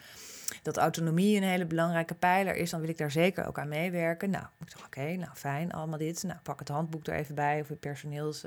dat 0.62 0.77
autonomie 0.77 1.38
een 1.38 1.43
hele 1.43 1.65
belangrijke 2.05 2.43
pijler 2.43 2.55
is, 2.63 2.69
dan 2.69 2.79
wil 2.79 2.89
ik 2.89 2.97
daar 2.97 3.12
zeker 3.12 3.47
ook 3.47 3.59
aan 3.59 3.67
meewerken. 3.67 4.29
Nou, 4.29 4.45
ik 4.59 4.69
zeg 4.69 4.85
oké, 4.85 5.15
nou 5.15 5.31
fijn, 5.33 5.71
allemaal 5.71 5.97
dit. 5.97 6.24
Nou, 6.24 6.39
pak 6.43 6.59
het 6.59 6.67
handboek 6.67 7.07
er 7.07 7.13
even 7.13 7.35
bij 7.35 7.62
of 7.62 7.69
je 7.69 7.75
personeels. 7.75 8.45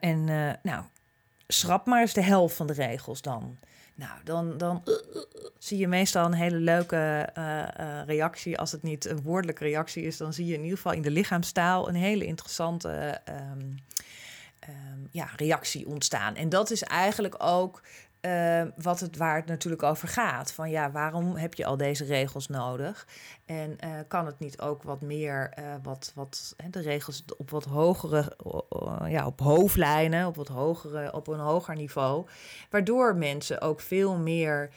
en 0.00 0.24
nou, 0.62 0.84
schrap 1.48 1.86
maar 1.86 2.00
eens 2.00 2.12
de 2.12 2.22
helft 2.22 2.56
van 2.56 2.66
de 2.66 2.72
regels 2.72 3.22
dan. 3.22 3.58
Nou, 3.94 4.12
dan, 4.24 4.58
dan 4.58 4.82
zie 5.58 5.78
je 5.78 5.88
meestal 5.88 6.24
een 6.24 6.32
hele 6.32 6.58
leuke 6.58 7.28
reactie. 8.06 8.58
Als 8.58 8.72
het 8.72 8.82
niet 8.82 9.04
een 9.04 9.22
woordelijke 9.22 9.64
reactie 9.64 10.02
is, 10.02 10.16
dan 10.16 10.32
zie 10.32 10.46
je 10.46 10.54
in 10.54 10.62
ieder 10.62 10.76
geval 10.76 10.92
in 10.92 11.02
de 11.02 11.10
lichaamstaal 11.10 11.88
een 11.88 11.94
hele 11.94 12.24
interessante 12.24 13.20
um, 13.28 13.76
um, 14.68 15.08
ja, 15.10 15.28
reactie 15.36 15.86
ontstaan. 15.86 16.34
En 16.34 16.48
dat 16.48 16.70
is 16.70 16.82
eigenlijk 16.82 17.34
ook 17.38 17.82
uh, 18.20 18.62
wat 18.76 19.00
het, 19.00 19.16
waar 19.16 19.36
het 19.36 19.46
natuurlijk 19.46 19.82
over 19.82 20.08
gaat. 20.08 20.52
Van 20.52 20.70
ja, 20.70 20.90
waarom 20.90 21.36
heb 21.36 21.54
je 21.54 21.64
al 21.64 21.76
deze 21.76 22.04
regels 22.04 22.48
nodig? 22.48 23.06
En 23.46 23.76
uh, 23.84 23.90
kan 24.08 24.26
het 24.26 24.38
niet 24.38 24.60
ook 24.60 24.82
wat 24.82 25.00
meer, 25.00 25.52
uh, 25.58 25.64
wat, 25.82 26.12
wat 26.14 26.54
de 26.70 26.80
regels 26.80 27.24
op 27.36 27.50
wat 27.50 27.64
hogere, 27.64 28.36
ja, 29.08 29.26
op 29.26 29.40
hoofdlijnen, 29.40 30.26
op 30.26 30.36
wat 30.36 30.48
hogere, 30.48 31.12
op 31.12 31.28
een 31.28 31.38
hoger 31.38 31.76
niveau, 31.76 32.26
waardoor 32.70 33.16
mensen 33.16 33.60
ook 33.60 33.80
veel 33.80 34.16
meer 34.16 34.70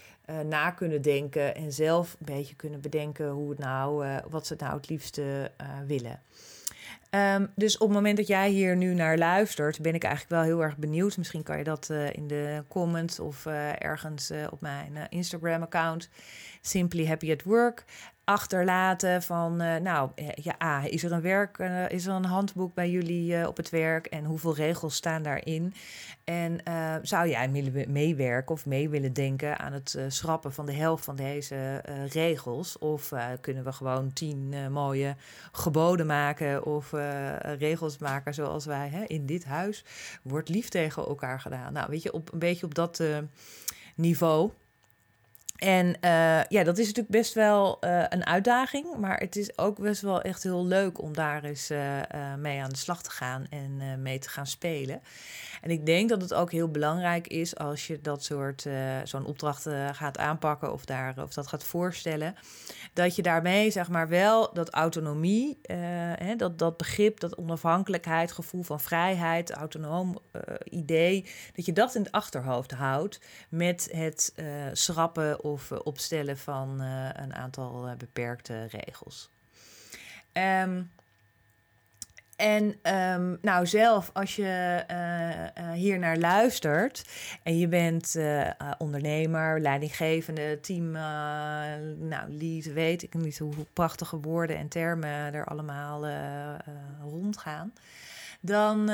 na 0.46 0.72
kunnen 0.72 1.02
denken 1.02 1.56
en 1.56 1.72
zelf 1.74 2.16
een 2.20 2.36
beetje 2.36 2.56
kunnen 2.56 2.82
bedenken 2.82 3.30
hoe 3.30 3.50
het 3.50 3.60
nou, 3.60 4.06
wat 4.30 4.48
ze 4.48 4.56
nou 4.58 4.76
het 4.76 4.90
liefste 4.90 5.52
willen. 5.86 6.22
Um, 7.16 7.52
dus 7.56 7.78
op 7.78 7.88
het 7.88 7.98
moment 7.98 8.18
dat 8.18 8.28
jij 8.28 8.50
hier 8.50 8.76
nu 8.76 8.94
naar 8.94 9.18
luistert, 9.18 9.82
ben 9.82 9.94
ik 9.94 10.04
eigenlijk 10.04 10.34
wel 10.34 10.44
heel 10.44 10.64
erg 10.64 10.78
benieuwd. 10.78 11.18
Misschien 11.18 11.44
kan 11.44 11.58
je 11.58 11.64
dat 11.64 11.88
uh, 11.92 12.14
in 12.14 12.28
de 12.28 12.64
comments 12.68 13.20
of 13.20 13.46
uh, 13.46 13.84
ergens 13.84 14.32
uh, 14.32 14.48
op 14.52 14.62
mijn 14.62 15.08
Instagram-account, 15.10 16.10
Simply 16.62 17.08
Happy 17.08 17.32
at 17.32 17.44
Work, 17.44 17.86
achterlaten 18.32 19.22
van, 19.22 19.62
uh, 19.62 19.76
nou 19.76 20.10
ja, 20.36 20.84
is 20.84 21.04
er 21.04 21.12
een 21.12 21.22
werk, 21.22 21.58
uh, 21.58 21.90
is 21.90 22.06
er 22.06 22.14
een 22.14 22.26
handboek 22.26 22.74
bij 22.74 22.90
jullie 22.90 23.48
op 23.48 23.58
het 23.58 23.70
werk 23.70 24.06
en 24.06 24.26
hoeveel 24.26 24.56
regels 24.56 24.96
staan 24.96 25.24
daarin? 25.24 25.74
En 26.24 26.60
zou 27.02 27.30
jij 27.30 27.50
meewerken 27.88 28.56
of 28.56 28.66
mee 28.66 28.90
willen 28.90 29.14
denken 29.14 29.60
aan 29.60 29.74
het 29.74 29.98
schrappen 30.08 30.54
van 30.54 30.66
de 30.66 30.74
helft 30.74 31.04
van 31.04 31.16
deze 31.16 31.84
regels? 32.12 32.78
Of 32.78 33.12
kunnen 33.42 33.64
we 33.64 33.72
gewoon 33.72 34.14
tien 34.14 34.72
mooie 34.72 35.16
geboden 35.52 36.06
maken 36.06 36.66
of 36.66 36.92
regels 37.42 37.98
maken 37.98 38.34
zoals 38.34 38.66
wij 38.66 38.90
hè, 38.90 39.04
in 39.04 39.26
dit 39.26 39.46
huis 39.46 39.86
wordt 40.24 40.50
lief 40.50 40.70
tegen 40.70 41.06
elkaar 41.06 41.40
gedaan? 41.40 41.74
Nou, 41.74 41.88
weet 41.90 42.04
je, 42.04 42.14
op, 42.14 42.34
een 42.34 42.40
beetje 42.40 42.66
op 42.66 42.76
dat 42.76 43.04
niveau. 43.96 44.52
En 45.64 45.88
uh, 45.88 46.44
ja, 46.44 46.64
dat 46.64 46.78
is 46.78 46.86
natuurlijk 46.86 47.16
best 47.16 47.34
wel 47.34 47.78
uh, 47.82 48.04
een 48.10 48.26
uitdaging. 48.26 48.98
Maar 48.98 49.18
het 49.18 49.36
is 49.36 49.58
ook 49.58 49.80
best 49.80 50.02
wel 50.02 50.22
echt 50.22 50.44
heel 50.44 50.66
leuk 50.66 51.02
om 51.02 51.14
daar 51.14 51.44
eens 51.44 51.72
uh, 51.72 52.00
mee 52.38 52.62
aan 52.62 52.70
de 52.70 52.78
slag 52.78 53.04
te 53.04 53.10
gaan 53.12 53.46
en 53.50 54.02
mee 54.02 54.20
te 54.20 54.30
gaan 54.30 54.48
spelen. 54.48 55.02
En 55.62 55.70
ik 55.70 55.86
denk 55.86 56.10
dat 56.10 56.22
het 56.22 56.34
ook 56.34 56.52
heel 56.52 56.70
belangrijk 56.70 57.28
is 57.28 57.58
als 57.58 57.88
je 57.88 58.02
dat 58.02 58.24
soort 58.24 58.68
zo'n 59.04 59.26
opdracht 59.26 59.68
gaat 59.92 60.18
aanpakken 60.18 60.74
of, 60.74 60.86
daar, 60.86 61.24
of 61.24 61.34
dat 61.34 61.48
gaat 61.48 61.64
voorstellen. 61.64 62.36
Dat 62.94 63.16
je 63.16 63.22
daarmee 63.22 63.72
zeg 63.72 63.90
maar 63.90 64.08
wel 64.08 64.54
dat 64.54 64.70
autonomie, 64.70 65.60
hè, 66.16 66.36
dat, 66.36 66.60
dat 66.60 66.78
begrip, 66.78 67.20
dat 67.20 67.38
onafhankelijkheid, 67.38 68.32
gevoel 68.32 68.64
van 68.64 68.80
vrijheid, 68.80 69.52
autonoom 69.52 70.20
idee, 70.64 71.26
dat 71.56 71.66
je 71.66 71.74
dat 71.74 71.96
in 71.96 72.02
het 72.02 72.12
achterhoofd 72.12 72.72
houdt 72.72 73.20
met 73.50 73.90
het 73.92 74.34
schrappen 74.74 75.44
of 75.44 75.72
opstellen 75.72 76.38
van 76.38 76.80
een 77.16 77.34
aantal 77.34 77.96
beperkte 77.98 78.66
regels. 78.66 79.30
Um, 80.34 80.92
en 82.42 82.64
um, 83.20 83.38
nou, 83.42 83.68
zelf, 83.68 84.10
als 84.14 84.36
je 84.36 84.84
uh, 84.92 85.72
hier 85.72 86.00
naar 86.00 86.18
luistert 86.18 87.06
en 87.44 87.58
je 87.58 87.68
bent 87.68 88.18
ondernemer, 88.78 89.62
leidinggevende, 89.62 90.60
team, 90.60 90.92
nou, 90.92 92.30
lead, 92.30 92.66
weet 92.74 93.04
ik 93.04 93.14
niet 93.14 93.38
hoe 93.38 93.54
prachtige 93.74 94.20
woorden 94.20 94.58
en 94.58 94.68
termen 94.68 95.34
er 95.34 95.46
allemaal 95.46 96.08
rondgaan 97.02 97.74
dan 98.44 98.90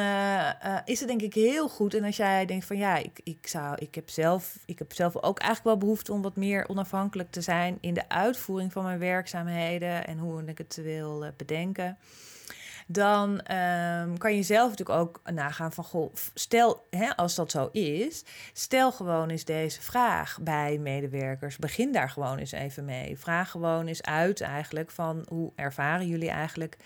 is 0.85 0.99
het 0.99 1.07
denk 1.07 1.21
ik 1.21 1.33
heel 1.33 1.69
goed. 1.69 1.93
En 1.93 2.03
als 2.03 2.17
jij 2.17 2.45
denkt 2.45 2.65
van 2.65 2.77
ja, 2.77 2.97
ik, 2.97 3.19
ik, 3.23 3.47
zou, 3.47 3.75
ik, 3.79 3.95
heb 3.95 4.09
zelf, 4.09 4.57
ik 4.65 4.79
heb 4.79 4.93
zelf 4.93 5.15
ook 5.15 5.39
eigenlijk 5.39 5.63
wel 5.63 5.77
behoefte 5.77 6.13
om 6.13 6.21
wat 6.21 6.35
meer 6.35 6.69
onafhankelijk 6.69 7.31
te 7.31 7.41
zijn 7.41 7.77
in 7.81 7.93
de 7.93 8.09
uitvoering 8.09 8.71
van 8.71 8.83
mijn 8.83 8.99
werkzaamheden 8.99 10.07
en 10.07 10.17
hoe 10.17 10.43
ik 10.45 10.57
het 10.57 10.79
wil 10.83 11.25
bedenken 11.37 11.97
dan 12.87 13.29
um, 13.29 14.17
kan 14.17 14.35
je 14.35 14.43
zelf 14.43 14.69
natuurlijk 14.69 14.99
ook 14.99 15.21
nagaan 15.33 15.71
van, 15.71 15.83
goh, 15.83 16.13
stel, 16.33 16.85
hè, 16.89 17.15
als 17.15 17.35
dat 17.35 17.51
zo 17.51 17.69
is, 17.71 18.23
stel 18.53 18.91
gewoon 18.91 19.29
eens 19.29 19.45
deze 19.45 19.81
vraag 19.81 20.37
bij 20.41 20.77
medewerkers. 20.77 21.57
Begin 21.57 21.91
daar 21.91 22.09
gewoon 22.09 22.37
eens 22.37 22.51
even 22.51 22.85
mee. 22.85 23.19
Vraag 23.19 23.51
gewoon 23.51 23.87
eens 23.87 24.01
uit 24.01 24.41
eigenlijk 24.41 24.91
van, 24.91 25.25
hoe 25.29 25.51
ervaren 25.55 26.07
jullie 26.07 26.29
eigenlijk 26.29 26.77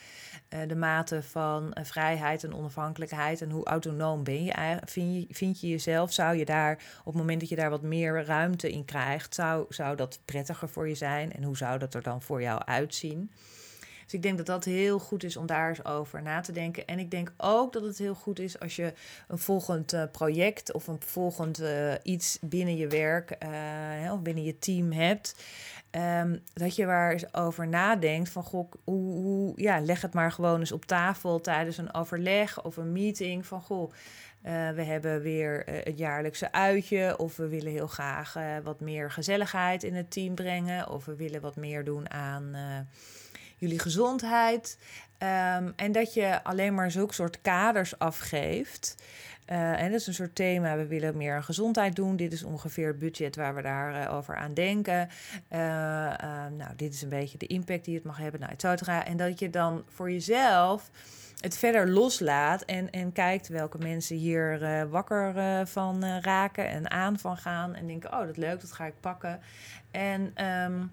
uh, 0.50 0.60
de 0.68 0.76
mate 0.76 1.24
van 1.24 1.64
uh, 1.78 1.84
vrijheid 1.84 2.44
en 2.44 2.56
onafhankelijkheid 2.56 3.42
en 3.42 3.50
hoe 3.50 3.66
autonoom 3.66 4.24
ben 4.24 4.44
je, 4.44 4.80
vind 4.86 5.16
je, 5.16 5.36
vind 5.36 5.62
je 5.62 5.68
jezelf? 5.68 6.14
Zou 6.14 6.36
je 6.36 6.46
daar, 6.46 6.74
op 7.00 7.06
het 7.06 7.16
moment 7.16 7.40
dat 7.40 7.50
je 7.50 7.56
daar 7.56 7.70
wat 7.70 7.82
meer 7.82 8.26
ruimte 8.26 8.72
in 8.72 8.86
krijgt, 8.86 9.36
zou, 9.36 9.66
zou 9.70 9.96
dat 9.96 10.20
prettiger 10.26 10.70
voor 10.70 10.88
je 10.88 10.96
zijn? 10.96 11.34
En 11.34 11.44
hoe 11.44 11.58
zou 11.58 11.80
dat 11.80 11.94
er 11.94 12.02
dan 12.02 12.22
voor 12.22 12.42
jou 12.42 12.62
uitzien? 12.66 13.32
Dus 14.12 14.20
ik 14.20 14.26
denk 14.26 14.38
dat 14.38 14.46
dat 14.46 14.66
heel 14.66 15.00
goed 15.00 15.24
is 15.24 15.38
om 15.38 15.46
daar 15.46 15.70
eens 15.70 15.86
over 15.86 16.22
na 16.22 16.42
te 16.42 16.52
denken. 16.52 16.88
En 16.88 17.00
ik 17.00 17.12
denk 17.12 17.34
ook 17.38 17.74
dat 17.74 17.84
het 17.84 17.98
heel 17.98 18.14
goed 18.14 18.40
is 18.40 18.60
als 18.60 18.76
je 18.76 18.94
een 19.28 19.38
volgend 19.38 19.94
uh, 19.94 20.04
project 20.12 20.74
of 20.74 20.88
een 20.88 21.02
volgend 21.02 21.62
uh, 21.62 21.94
iets 22.04 22.38
binnen 22.42 22.78
je 22.78 22.88
werk 22.88 23.38
uh, 24.04 24.14
of 24.14 24.22
binnen 24.22 24.44
je 24.44 24.60
team 24.60 24.92
hebt. 24.92 25.44
Um, 25.92 26.44
dat 26.54 26.76
je 26.76 26.86
waar 26.86 27.12
eens 27.12 27.34
over 27.34 27.68
nadenkt 27.68 28.30
van 28.30 28.44
goh, 28.44 28.72
hoe, 28.84 29.22
hoe, 29.22 29.54
ja, 29.56 29.82
leg 29.82 30.02
het 30.02 30.14
maar 30.14 30.32
gewoon 30.32 30.60
eens 30.60 30.72
op 30.72 30.86
tafel 30.86 31.42
tijdens 31.42 31.78
een 31.78 31.94
overleg 31.94 32.64
of 32.64 32.78
een 32.78 32.92
meeting 32.92 33.46
van 33.46 33.62
goh. 33.62 33.92
We 34.76 34.84
hebben 34.84 35.22
weer 35.22 35.64
het 35.66 35.98
jaarlijkse 35.98 36.52
uitje. 36.52 37.18
Of 37.18 37.36
we 37.38 37.48
willen 37.48 37.72
heel 37.72 37.88
graag 37.88 38.36
wat 38.64 38.80
meer 38.80 39.12
gezelligheid 39.12 39.84
in 39.84 39.96
het 39.96 40.12
team 40.12 40.36
brengen. 40.36 40.90
Of 40.90 41.06
we 41.06 41.16
willen 41.16 41.42
wat 41.42 41.56
meer 41.56 41.84
doen 41.84 42.10
aan 42.10 42.56
jullie 43.62 43.80
gezondheid. 43.80 44.78
Um, 45.20 45.74
en 45.76 45.92
dat 45.92 46.14
je 46.14 46.44
alleen 46.44 46.74
maar 46.74 46.92
zulke 46.92 47.14
soort 47.14 47.42
kaders 47.42 48.00
afgeeft. 48.00 48.96
Uh, 49.52 49.82
en 49.82 49.92
dat 49.92 50.00
is 50.00 50.08
een 50.08 50.14
soort 50.14 50.36
thema. 50.36 50.76
We 50.76 50.88
willen 50.88 51.18
meer 51.18 51.44
gezondheid 51.44 51.96
doen. 51.96 52.16
Dit 52.16 52.34
is 52.34 52.44
ongeveer 52.44 52.88
het 52.88 53.00
budget 53.00 53.36
waar 53.36 53.56
we 53.56 53.62
daarover 53.62 54.10
uh, 54.10 54.14
over 54.14 54.36
aan 54.36 54.54
denken. 54.54 55.10
Uh, 55.50 55.60
nou, 56.50 56.76
dit 56.76 56.94
is 56.94 57.02
een 57.02 57.10
beetje 57.10 57.38
de 57.38 57.48
impact 57.48 57.86
die 57.86 57.96
het 57.96 58.04
mag 58.04 58.18
hebben, 58.18 58.40
nou, 58.40 58.52
et 58.52 58.62
cetera. 58.62 59.06
En 59.06 59.18
dat 59.18 59.40
je 59.40 59.50
dan 59.50 59.84
voor 59.88 60.12
jezelf 60.12 60.90
het 61.40 61.58
verder 61.58 61.90
loslaat 61.90 62.62
en, 62.62 62.92
en 62.92 63.12
kijkt 63.12 63.48
welke 63.48 63.78
mensen 63.78 64.16
hier 64.16 64.88
wakker 64.90 65.34
van 65.68 66.06
raken 66.06 66.70
en 66.70 66.92
aan 66.92 67.20
van 67.20 67.38
gaan. 67.38 67.76
En 67.76 67.88
denken, 67.88 68.14
oh, 68.14 68.26
dat 68.26 68.38
leuk, 68.38 68.62
dat 68.62 68.72
ga 68.72 68.86
ik 68.86 69.00
pakken. 69.00 69.40
En... 69.92 70.46
Um, 70.46 70.92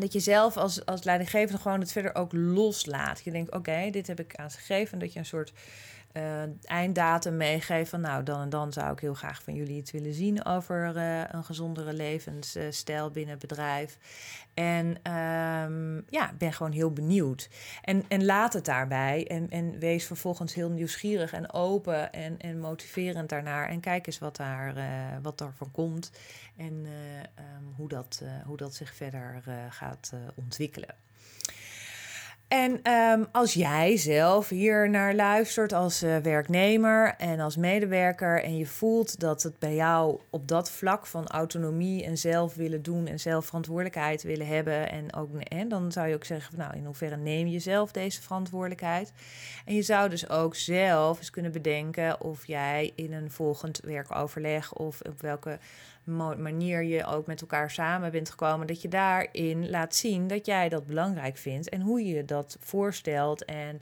dat 0.00 0.12
je 0.12 0.20
zelf 0.20 0.56
als, 0.56 0.86
als 0.86 1.02
leidinggevende 1.02 1.60
gewoon 1.60 1.80
het 1.80 1.92
verder 1.92 2.14
ook 2.14 2.32
loslaat. 2.32 3.20
Je 3.24 3.30
denkt, 3.30 3.54
oké, 3.54 3.90
dit 3.90 4.06
heb 4.06 4.20
ik 4.20 4.34
aan 4.34 4.50
ze 4.50 4.58
gegeven. 4.58 4.92
En 4.92 4.98
dat 4.98 5.12
je 5.12 5.18
een 5.18 5.26
soort 5.26 5.52
uh, 6.12 6.42
einddatum 6.62 7.36
meegeeft 7.36 7.90
van 7.90 8.00
nou, 8.00 8.22
dan 8.22 8.40
en 8.40 8.48
dan 8.48 8.72
zou 8.72 8.92
ik 8.92 9.00
heel 9.00 9.14
graag 9.14 9.42
van 9.42 9.54
jullie 9.54 9.76
iets 9.76 9.90
willen 9.90 10.14
zien 10.14 10.44
over 10.44 10.96
uh, 10.96 11.22
een 11.28 11.44
gezondere 11.44 11.92
levensstijl 11.92 13.10
binnen 13.10 13.38
het 13.38 13.48
bedrijf. 13.48 13.98
En 14.54 14.86
um, 14.86 16.04
ja, 16.08 16.32
ben 16.38 16.52
gewoon 16.52 16.72
heel 16.72 16.92
benieuwd. 16.92 17.48
En, 17.82 18.04
en 18.08 18.24
laat 18.24 18.52
het 18.52 18.64
daarbij 18.64 19.26
en, 19.26 19.50
en 19.50 19.78
wees 19.78 20.06
vervolgens 20.06 20.54
heel 20.54 20.70
nieuwsgierig 20.70 21.32
en 21.32 21.52
open 21.52 22.12
en, 22.12 22.38
en 22.38 22.60
motiverend 22.60 23.28
daarnaar. 23.28 23.68
En 23.68 23.80
kijk 23.80 24.06
eens 24.06 24.18
wat, 24.18 24.36
daar, 24.36 24.76
uh, 24.76 24.84
wat 25.22 25.44
van 25.56 25.70
komt 25.70 26.12
en 26.56 26.72
um, 26.74 27.72
hoe, 27.76 27.88
dat, 27.88 28.22
hoe 28.44 28.56
dat 28.56 28.74
zich 28.74 28.94
verder 28.94 29.42
gaat 29.70 30.12
ontwikkelen. 30.34 30.94
En 32.50 32.92
um, 32.92 33.26
als 33.32 33.54
jij 33.54 33.96
zelf 33.96 34.48
hier 34.48 34.90
naar 34.90 35.14
luistert 35.14 35.72
als 35.72 36.02
uh, 36.02 36.16
werknemer 36.16 37.14
en 37.18 37.40
als 37.40 37.56
medewerker 37.56 38.42
en 38.42 38.56
je 38.56 38.66
voelt 38.66 39.20
dat 39.20 39.42
het 39.42 39.58
bij 39.58 39.74
jou 39.74 40.20
op 40.30 40.48
dat 40.48 40.70
vlak 40.70 41.06
van 41.06 41.26
autonomie 41.26 42.04
en 42.04 42.18
zelf 42.18 42.54
willen 42.54 42.82
doen 42.82 43.06
en 43.06 43.20
zelf 43.20 43.46
verantwoordelijkheid 43.46 44.22
willen 44.22 44.46
hebben 44.46 44.90
en 44.90 45.14
ook 45.14 45.40
en 45.40 45.68
dan 45.68 45.92
zou 45.92 46.08
je 46.08 46.14
ook 46.14 46.24
zeggen 46.24 46.50
van 46.50 46.64
nou 46.64 46.76
in 46.76 46.84
hoeverre 46.84 47.16
neem 47.16 47.46
je 47.46 47.58
zelf 47.58 47.92
deze 47.92 48.22
verantwoordelijkheid? 48.22 49.12
En 49.64 49.74
je 49.74 49.82
zou 49.82 50.08
dus 50.08 50.28
ook 50.28 50.54
zelf 50.54 51.18
eens 51.18 51.30
kunnen 51.30 51.52
bedenken 51.52 52.20
of 52.20 52.46
jij 52.46 52.92
in 52.94 53.12
een 53.12 53.30
volgend 53.30 53.80
werkoverleg 53.84 54.72
of 54.72 55.00
op 55.00 55.20
welke 55.20 55.58
manier 56.16 56.82
je 56.82 57.06
ook 57.06 57.26
met 57.26 57.40
elkaar 57.40 57.70
samen 57.70 58.10
bent 58.10 58.30
gekomen, 58.30 58.66
dat 58.66 58.82
je 58.82 58.88
daarin 58.88 59.70
laat 59.70 59.94
zien 59.94 60.26
dat 60.26 60.46
jij 60.46 60.68
dat 60.68 60.86
belangrijk 60.86 61.36
vindt 61.36 61.68
en 61.68 61.80
hoe 61.80 62.04
je 62.04 62.24
dat 62.24 62.56
voorstelt. 62.60 63.44
En 63.44 63.80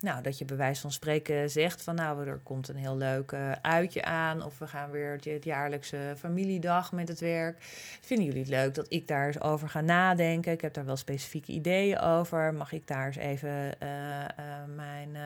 nou, 0.00 0.22
dat 0.22 0.38
je 0.38 0.44
bij 0.44 0.56
wijze 0.56 0.80
van 0.80 0.92
spreken 0.92 1.50
zegt 1.50 1.82
van 1.82 1.94
nou, 1.94 2.26
er 2.26 2.40
komt 2.42 2.68
een 2.68 2.76
heel 2.76 2.96
leuk 2.96 3.32
uh, 3.32 3.52
uitje 3.62 4.04
aan. 4.04 4.44
Of 4.44 4.58
we 4.58 4.66
gaan 4.66 4.90
weer 4.90 5.18
het 5.22 5.44
jaarlijkse 5.44 6.14
familiedag 6.18 6.92
met 6.92 7.08
het 7.08 7.20
werk. 7.20 7.56
Vinden 8.00 8.26
jullie 8.26 8.40
het 8.40 8.50
leuk 8.50 8.74
dat 8.74 8.86
ik 8.88 9.08
daar 9.08 9.26
eens 9.26 9.40
over 9.40 9.68
ga 9.68 9.80
nadenken? 9.80 10.52
Ik 10.52 10.60
heb 10.60 10.74
daar 10.74 10.84
wel 10.84 10.96
specifieke 10.96 11.52
ideeën 11.52 11.98
over. 11.98 12.54
Mag 12.54 12.72
ik 12.72 12.86
daar 12.86 13.06
eens 13.06 13.16
even 13.16 13.50
uh, 13.50 13.88
uh, 14.38 14.74
mijn 14.76 15.16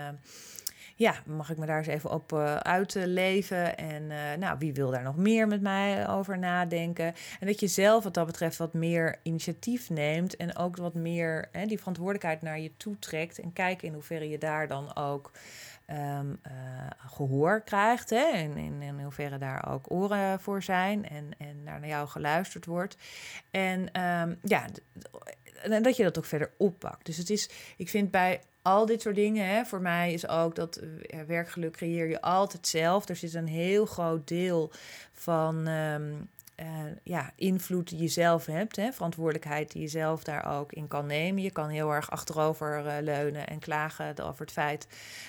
ja, 1.00 1.14
mag 1.26 1.50
ik 1.50 1.58
me 1.58 1.66
daar 1.66 1.78
eens 1.78 1.86
even 1.86 2.10
op 2.10 2.32
uh, 2.32 2.56
uitleven? 2.56 3.76
En 3.76 4.02
uh, 4.02 4.18
nou, 4.38 4.58
wie 4.58 4.72
wil 4.72 4.90
daar 4.90 5.02
nog 5.02 5.16
meer 5.16 5.48
met 5.48 5.60
mij 5.60 6.08
over 6.08 6.38
nadenken? 6.38 7.14
En 7.40 7.46
dat 7.46 7.60
je 7.60 7.66
zelf 7.66 8.04
wat 8.04 8.14
dat 8.14 8.26
betreft 8.26 8.56
wat 8.56 8.72
meer 8.72 9.18
initiatief 9.22 9.90
neemt 9.90 10.36
en 10.36 10.56
ook 10.56 10.76
wat 10.76 10.94
meer 10.94 11.48
hè, 11.52 11.66
die 11.66 11.78
verantwoordelijkheid 11.78 12.42
naar 12.42 12.60
je 12.60 12.76
toe 12.76 12.98
trekt. 12.98 13.38
En 13.38 13.52
kijk 13.52 13.82
in 13.82 13.92
hoeverre 13.92 14.28
je 14.28 14.38
daar 14.38 14.68
dan 14.68 14.96
ook 14.96 15.30
um, 15.90 16.40
uh, 16.46 16.52
gehoor 16.96 17.60
krijgt. 17.60 18.10
Hè? 18.10 18.24
En 18.24 18.56
in, 18.56 18.82
in 18.82 19.00
hoeverre 19.00 19.38
daar 19.38 19.72
ook 19.72 19.90
oren 19.90 20.40
voor 20.40 20.62
zijn 20.62 21.08
en, 21.08 21.30
en 21.38 21.62
naar 21.62 21.86
jou 21.86 22.08
geluisterd 22.08 22.66
wordt. 22.66 22.96
En 23.50 24.02
um, 24.02 24.38
ja, 24.42 24.64
en 25.62 25.82
dat 25.82 25.96
je 25.96 26.02
dat 26.02 26.18
ook 26.18 26.24
verder 26.24 26.50
oppakt. 26.56 27.06
Dus 27.06 27.16
het 27.16 27.30
is, 27.30 27.50
ik 27.76 27.88
vind 27.88 28.10
bij 28.10 28.40
al 28.62 28.86
dit 28.86 29.02
soort 29.02 29.14
dingen. 29.14 29.48
Hè. 29.48 29.64
Voor 29.64 29.80
mij 29.80 30.12
is 30.12 30.28
ook 30.28 30.54
dat 30.54 30.80
uh, 30.82 31.20
werkgeluk 31.26 31.72
creëer 31.72 32.08
je 32.08 32.20
altijd 32.20 32.66
zelf. 32.66 33.08
Er 33.08 33.16
zit 33.16 33.34
een 33.34 33.48
heel 33.48 33.86
groot 33.86 34.28
deel 34.28 34.70
van 35.12 35.66
um, 35.66 36.28
ja, 37.02 37.30
invloed 37.36 37.88
die 37.88 37.98
je 37.98 38.08
zelf 38.08 38.46
hebt, 38.46 38.76
hè, 38.76 38.92
verantwoordelijkheid 38.92 39.72
die 39.72 39.82
je 39.82 39.88
zelf 39.88 40.24
daar 40.24 40.58
ook 40.58 40.72
in 40.72 40.88
kan 40.88 41.06
nemen. 41.06 41.42
Je 41.42 41.50
kan 41.50 41.68
heel 41.68 41.90
erg 41.90 42.10
achterover 42.10 42.86
uh, 42.86 42.92
leunen 43.00 43.46
en 43.46 43.58
klagen 43.58 44.18
over 44.18 44.40
het 44.40 44.52
feit 44.52 44.86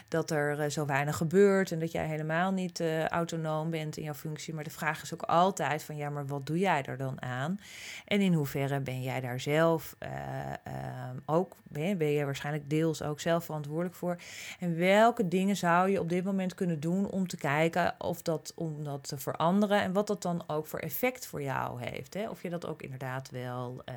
dat 0.08 0.32
er 0.32 0.60
uh, 0.60 0.70
zo 0.70 0.86
weinig 0.86 1.18
gebeurt 1.18 1.72
en 1.72 1.80
dat 1.80 1.92
jij 1.92 2.06
helemaal 2.08 2.52
niet 2.52 2.80
uh, 2.80 3.08
autonoom 3.08 3.70
bent 3.70 3.98
in 3.98 4.04
jouw 4.04 4.14
functie. 4.14 4.54
Maar 4.54 4.64
de 4.64 4.70
vraag 4.70 5.02
is 5.02 5.14
ook 5.14 5.22
altijd 5.22 5.84
van 5.84 5.96
ja, 5.96 6.10
maar 6.10 6.28
wat 6.28 6.46
doe 6.46 6.60
jij 6.60 6.84
er 6.84 6.98
dan 6.98 7.22
aan? 7.22 7.60
En 8.06 8.22
in 8.22 8.34
hoeverre 8.34 8.80
ben 8.80 9.02
jij 9.02 9.22
daar 9.22 9.40
zelf 9.40 9.96
ehm, 10.00 11.18
ook, 11.26 11.56
ben, 11.64 11.98
ben 11.98 12.12
je 12.12 12.26
waarschijnlijk 12.26 12.70
deels 12.70 13.04
ook 13.04 13.20
zelf 13.20 13.46
verantwoordelijk 13.46 13.96
voor? 13.96 14.18
En 14.60 14.78
welke 14.78 15.28
dingen 15.28 15.56
zou 15.56 15.90
je 15.90 16.00
op 16.00 16.10
dit 16.10 16.24
moment 16.24 16.56
kunnen 16.56 16.80
doen 16.80 17.10
om 17.10 17.28
te 17.28 17.38
kijken 17.38 17.96
of 17.98 18.22
dat, 18.22 18.54
om 18.56 18.84
dat 18.84 19.08
te 19.08 19.18
veranderen 19.18 19.82
en 19.82 19.94
wat 19.94 20.08
dat 20.08 20.22
dan 20.22 20.44
ook 20.48 20.68
voor 20.68 20.80
effect 20.80 21.21
voor 21.26 21.42
jou 21.42 21.84
heeft. 21.84 22.14
Hè? 22.14 22.30
Of 22.30 22.42
je 22.42 22.50
dat 22.50 22.66
ook 22.66 22.82
inderdaad 22.82 23.30
wel 23.30 23.82
uh, 23.90 23.96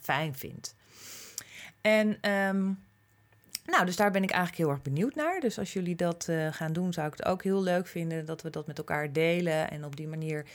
fijn 0.00 0.34
vindt. 0.34 0.74
En 1.80 2.30
um, 2.30 2.84
nou, 3.64 3.84
dus 3.84 3.96
daar 3.96 4.10
ben 4.10 4.22
ik 4.22 4.30
eigenlijk 4.30 4.62
heel 4.62 4.70
erg 4.70 4.82
benieuwd 4.82 5.14
naar. 5.14 5.40
Dus 5.40 5.58
als 5.58 5.72
jullie 5.72 5.96
dat 5.96 6.26
uh, 6.30 6.52
gaan 6.52 6.72
doen, 6.72 6.92
zou 6.92 7.06
ik 7.06 7.12
het 7.16 7.26
ook 7.26 7.42
heel 7.42 7.62
leuk 7.62 7.86
vinden 7.86 8.26
dat 8.26 8.42
we 8.42 8.50
dat 8.50 8.66
met 8.66 8.78
elkaar 8.78 9.12
delen 9.12 9.70
en 9.70 9.84
op 9.84 9.96
die 9.96 10.08
manier 10.08 10.46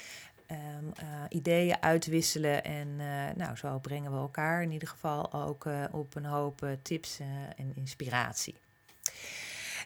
um, 0.51 0.57
uh, 1.01 1.05
ideeën 1.29 1.81
uitwisselen. 1.81 2.63
En 2.63 2.95
nou, 3.35 3.55
zo 3.55 3.79
brengen 3.79 4.11
we 4.11 4.17
elkaar 4.17 4.61
in 4.61 4.71
ieder 4.71 4.87
geval 4.87 5.33
ook 5.33 5.65
op 5.91 6.15
een 6.15 6.25
hoop 6.25 6.77
tips 6.81 7.19
en 7.57 7.71
inspiratie. 7.75 8.55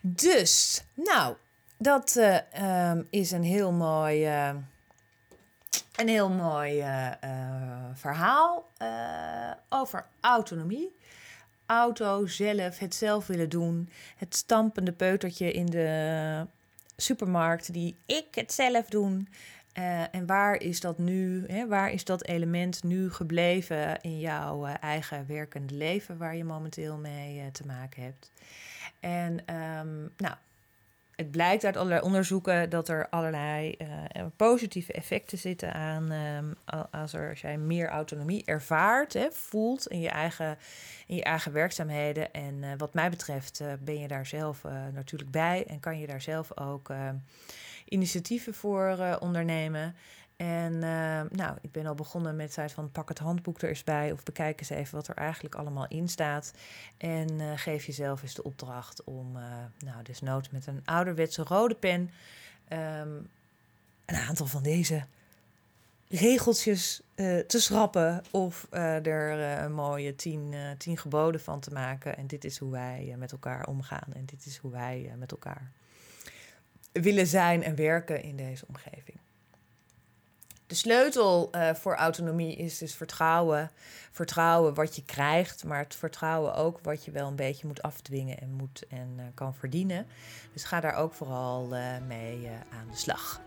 Dus, 0.01 0.83
nou, 0.93 1.35
dat 1.77 2.21
um, 2.61 3.07
is 3.09 3.31
een 3.31 3.43
heel 3.43 3.71
mooi 3.71 4.27
een 6.01 6.07
heel 6.07 6.29
mooi 6.29 6.77
uh, 6.77 7.11
uh, 7.23 7.85
verhaal 7.93 8.67
uh, 8.81 9.51
over 9.69 10.05
autonomie. 10.19 10.95
Auto, 11.65 12.27
zelf, 12.27 12.79
het 12.79 12.95
zelf 12.95 13.27
willen 13.27 13.49
doen. 13.49 13.89
Het 14.17 14.35
stampende 14.35 14.91
peutertje 14.91 15.51
in 15.51 15.65
de 15.65 16.45
supermarkt 16.97 17.73
die 17.73 17.95
ik 18.05 18.25
het 18.31 18.53
zelf 18.53 18.85
doen. 18.85 19.27
en 20.11 20.25
waar 20.25 20.55
is 20.55 20.79
dat 20.79 20.97
nu, 20.97 21.45
hè, 21.47 21.67
waar 21.67 21.91
is 21.91 22.03
dat 22.03 22.25
element 22.25 22.83
nu 22.83 23.11
gebleven 23.11 24.01
in 24.01 24.19
jouw 24.19 24.65
eigen 24.65 25.25
werkende 25.27 25.73
leven 25.73 26.17
waar 26.17 26.35
je 26.35 26.43
momenteel 26.43 26.97
mee 26.97 27.51
te 27.51 27.65
maken 27.65 28.03
hebt? 28.03 28.31
En 28.99 29.55
um, 29.55 30.11
nou, 30.17 30.35
het 31.15 31.31
blijkt 31.31 31.65
uit 31.65 31.77
allerlei 31.77 32.01
onderzoeken 32.01 32.69
dat 32.69 32.87
er 32.87 33.09
allerlei 33.09 33.75
uh, 33.81 33.87
positieve 34.35 34.93
effecten 34.93 35.37
zitten 35.37 35.73
aan 35.73 36.11
um, 36.11 36.55
als, 36.91 37.13
er, 37.13 37.29
als 37.29 37.41
jij 37.41 37.57
meer 37.57 37.87
autonomie 37.87 38.45
ervaart, 38.45 39.13
hè, 39.13 39.31
voelt 39.31 39.87
in 39.87 39.99
je, 39.99 40.09
eigen, 40.09 40.57
in 41.07 41.15
je 41.15 41.23
eigen 41.23 41.51
werkzaamheden. 41.51 42.33
En 42.33 42.55
uh, 42.63 42.69
wat 42.77 42.93
mij 42.93 43.09
betreft 43.09 43.59
uh, 43.61 43.67
ben 43.79 43.99
je 43.99 44.07
daar 44.07 44.25
zelf 44.25 44.63
natuurlijk 44.93 45.31
bij 45.31 45.65
en 45.67 45.79
kan 45.79 45.99
je 45.99 46.07
daar 46.07 46.21
zelf 46.21 46.57
ook 46.57 46.89
initiatieven 47.85 48.53
voor 48.53 49.17
ondernemen. 49.19 49.95
En 50.41 50.73
uh, 50.73 51.21
nou, 51.29 51.57
ik 51.61 51.71
ben 51.71 51.85
al 51.85 51.95
begonnen 51.95 52.35
met 52.35 52.55
het 52.55 52.71
van 52.71 52.91
pak 52.91 53.09
het 53.09 53.19
handboek 53.19 53.61
er 53.61 53.69
eens 53.69 53.83
bij 53.83 54.11
of 54.11 54.23
bekijk 54.23 54.59
eens 54.59 54.69
even 54.69 54.95
wat 54.95 55.07
er 55.07 55.15
eigenlijk 55.15 55.55
allemaal 55.55 55.87
in 55.87 56.09
staat. 56.09 56.53
En 56.97 57.39
uh, 57.39 57.51
geef 57.55 57.85
jezelf 57.85 58.21
eens 58.21 58.33
de 58.33 58.43
opdracht 58.43 59.03
om, 59.03 59.35
uh, 59.35 59.43
nou, 59.79 60.03
desnoods 60.03 60.49
met 60.49 60.67
een 60.67 60.81
ouderwetse 60.85 61.43
rode 61.43 61.75
pen, 61.75 62.11
um, 62.69 63.29
een 64.05 64.15
aantal 64.15 64.45
van 64.45 64.63
deze 64.63 65.05
regeltjes 66.09 67.01
te 67.47 67.59
schrappen 67.59 68.23
of 68.31 68.67
er 68.71 69.39
een 69.63 69.73
mooie 69.73 70.15
tien, 70.15 70.53
tien 70.77 70.97
geboden 70.97 71.41
van 71.41 71.59
te 71.59 71.71
maken. 71.71 72.17
En 72.17 72.27
dit 72.27 72.43
is 72.43 72.57
hoe 72.57 72.71
wij 72.71 73.15
met 73.17 73.31
elkaar 73.31 73.67
omgaan 73.67 74.13
en 74.13 74.25
dit 74.25 74.45
is 74.45 74.57
hoe 74.57 74.71
wij 74.71 75.13
met 75.17 75.31
elkaar 75.31 75.71
willen 76.91 77.27
zijn 77.27 77.63
en 77.63 77.75
werken 77.75 78.23
in 78.23 78.35
deze 78.35 78.65
omgeving. 78.67 79.19
De 80.71 80.77
sleutel 80.77 81.49
uh, 81.55 81.73
voor 81.73 81.95
autonomie 81.95 82.55
is 82.55 82.77
dus 82.77 82.95
vertrouwen. 82.95 83.71
Vertrouwen 84.11 84.73
wat 84.73 84.95
je 84.95 85.03
krijgt, 85.05 85.63
maar 85.63 85.79
het 85.79 85.95
vertrouwen 85.95 86.55
ook 86.55 86.79
wat 86.83 87.05
je 87.05 87.11
wel 87.11 87.27
een 87.27 87.35
beetje 87.35 87.67
moet 87.67 87.81
afdwingen 87.81 88.39
en 88.39 88.51
moet 88.51 88.85
en 88.89 89.15
uh, 89.17 89.23
kan 89.33 89.55
verdienen. 89.55 90.07
Dus 90.53 90.63
ga 90.63 90.79
daar 90.79 90.95
ook 90.95 91.13
vooral 91.13 91.69
uh, 91.73 91.85
mee 92.07 92.49
aan 92.49 92.87
de 92.91 92.97
slag. 92.97 93.41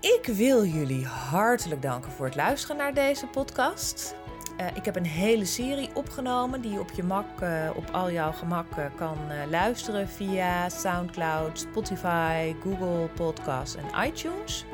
Ik 0.00 0.26
wil 0.26 0.64
jullie 0.64 1.06
hartelijk 1.06 1.82
danken 1.82 2.12
voor 2.12 2.26
het 2.26 2.34
luisteren 2.34 2.76
naar 2.76 2.94
deze 2.94 3.26
podcast. 3.26 4.14
Uh, 4.62 4.68
ik 4.74 4.84
heb 4.84 4.96
een 4.96 5.06
hele 5.06 5.44
serie 5.44 5.90
opgenomen 5.94 6.60
die 6.60 6.72
je 6.72 6.80
op 6.80 6.90
je 6.90 7.02
mak, 7.02 7.40
uh, 7.42 7.70
op 7.74 7.90
al 7.92 8.10
jouw 8.10 8.32
gemak 8.32 8.76
uh, 8.78 8.84
kan 8.96 9.16
luisteren 9.50 10.08
via 10.08 10.68
SoundCloud, 10.68 11.58
Spotify, 11.58 12.54
Google 12.62 13.08
Podcasts 13.14 13.76
en 13.76 14.06
iTunes. 14.06 14.64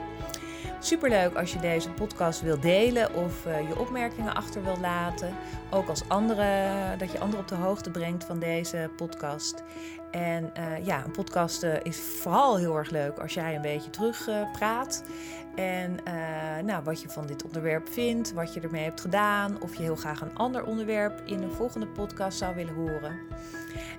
Superleuk 0.80 1.34
als 1.34 1.52
je 1.52 1.60
deze 1.60 1.90
podcast 1.90 2.40
wil 2.40 2.60
delen 2.60 3.14
of 3.14 3.44
je 3.44 3.78
opmerkingen 3.78 4.34
achter 4.34 4.64
wilt 4.64 4.80
laten. 4.80 5.34
Ook 5.70 5.88
als 5.88 6.08
andere, 6.08 6.74
dat 6.98 7.12
je 7.12 7.18
anderen 7.18 7.40
op 7.40 7.48
de 7.48 7.54
hoogte 7.54 7.90
brengt 7.90 8.24
van 8.24 8.38
deze 8.38 8.90
podcast. 8.96 9.62
En 10.10 10.52
ja, 10.82 11.04
een 11.04 11.10
podcast 11.10 11.62
is 11.82 12.00
vooral 12.00 12.56
heel 12.56 12.76
erg 12.76 12.90
leuk 12.90 13.18
als 13.18 13.34
jij 13.34 13.54
een 13.54 13.62
beetje 13.62 13.90
terug 13.90 14.28
praat. 14.52 15.04
En 15.54 15.98
nou, 16.64 16.84
wat 16.84 17.02
je 17.02 17.08
van 17.08 17.26
dit 17.26 17.44
onderwerp 17.44 17.88
vindt, 17.88 18.32
wat 18.32 18.54
je 18.54 18.60
ermee 18.60 18.84
hebt 18.84 19.00
gedaan, 19.00 19.62
of 19.62 19.76
je 19.76 19.82
heel 19.82 19.96
graag 19.96 20.20
een 20.20 20.36
ander 20.36 20.64
onderwerp 20.64 21.22
in 21.24 21.42
een 21.42 21.52
volgende 21.52 21.86
podcast 21.86 22.38
zou 22.38 22.54
willen 22.54 22.74
horen. 22.74 23.18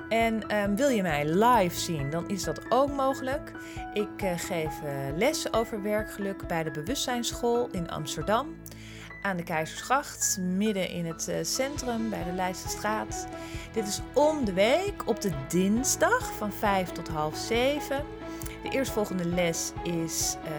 En 0.10 0.58
um, 0.58 0.76
wil 0.76 0.90
je 0.90 1.02
mij 1.02 1.26
live 1.26 1.80
zien, 1.80 2.10
dan 2.10 2.30
is 2.30 2.44
dat 2.44 2.62
ook 2.70 2.92
mogelijk. 2.92 3.52
Ik 3.94 4.10
geef 4.36 4.82
uh, 4.84 4.92
les 5.16 5.54
over 5.54 5.82
werkgeluk 5.82 6.48
bij 6.48 6.64
de 6.64 6.72
Bewustzijnsschool 6.72 7.68
in 7.72 7.90
Amsterdam. 7.90 8.56
Aan 9.22 9.38
de 9.38 9.44
Keizersgracht, 9.44 10.38
midden 10.42 10.90
in 10.90 11.06
het 11.06 11.32
centrum 11.42 12.10
bij 12.10 12.24
de 12.24 12.32
Leidsestraat. 12.32 13.28
Dit 13.72 13.88
is 13.88 14.02
om 14.14 14.46
de 14.46 14.54
week 14.54 15.08
op 15.08 15.22
de 15.22 15.32
dinsdag 15.48 16.36
van 16.38 16.52
5 16.52 16.90
tot 16.90 17.08
half 17.08 17.38
7. 17.38 18.06
De 18.64 18.70
eerstvolgende 18.70 19.26
les 19.26 19.72
is 19.84 20.38
eh, 20.44 20.52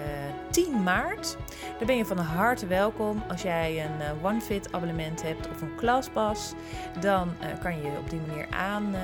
10 0.51 0.83
maart. 0.83 1.37
Daar 1.79 1.87
ben 1.87 1.97
je 1.97 2.07
van 2.07 2.19
harte 2.19 2.67
welkom. 2.67 3.23
Als 3.29 3.43
jij 3.43 3.85
een 3.85 4.17
uh, 4.17 4.25
OneFit 4.25 4.73
abonnement 4.73 5.23
hebt 5.23 5.49
of 5.49 5.61
een 5.61 5.77
ClassPass, 5.77 6.53
dan 7.01 7.29
uh, 7.29 7.63
kan 7.63 7.77
je 7.77 7.99
op 7.99 8.11
die 8.11 8.21
manier 8.27 8.47
aan. 8.51 8.95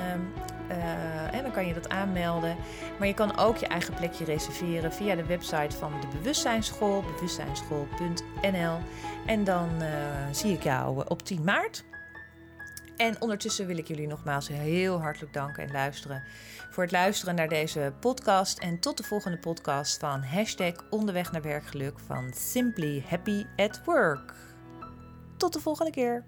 en 1.31 1.41
dan 1.41 1.51
kan 1.51 1.67
je 1.67 1.73
dat 1.73 1.89
aanmelden. 1.89 2.55
Maar 2.97 3.07
je 3.07 3.13
kan 3.13 3.37
ook 3.37 3.57
je 3.57 3.67
eigen 3.67 3.93
plekje 3.93 4.25
reserveren 4.25 4.93
via 4.93 5.15
de 5.15 5.25
website 5.25 5.77
van 5.77 5.91
de 6.01 6.07
Bewustzijnsschool, 6.17 7.03
bewustzijnsschool.nl. 7.15 8.77
En 9.25 9.43
dan 9.43 9.69
zie 10.31 10.53
ik 10.53 10.63
jou 10.63 11.03
op 11.07 11.23
10 11.23 11.43
maart. 11.43 11.83
En 12.97 13.21
ondertussen 13.21 13.67
wil 13.67 13.77
ik 13.77 13.87
jullie 13.87 14.07
nogmaals 14.07 14.47
heel 14.47 15.01
hartelijk 15.01 15.33
danken 15.33 15.63
en 15.63 15.71
luisteren 15.71 16.23
voor 16.69 16.83
het 16.83 16.91
luisteren 16.91 17.35
naar 17.35 17.47
deze 17.47 17.93
podcast. 17.99 18.59
En 18.59 18.79
tot 18.79 18.97
de 18.97 19.03
volgende 19.03 19.37
podcast 19.37 19.99
van 19.99 20.21
hashtag 20.23 20.73
onderweg 20.89 21.31
naar 21.31 21.41
werkgeluk 21.41 21.99
van 21.99 22.33
Simply 22.33 23.03
Happy 23.07 23.45
at 23.55 23.81
Work. 23.85 24.33
Tot 25.37 25.53
de 25.53 25.59
volgende 25.59 25.91
keer. 25.91 26.25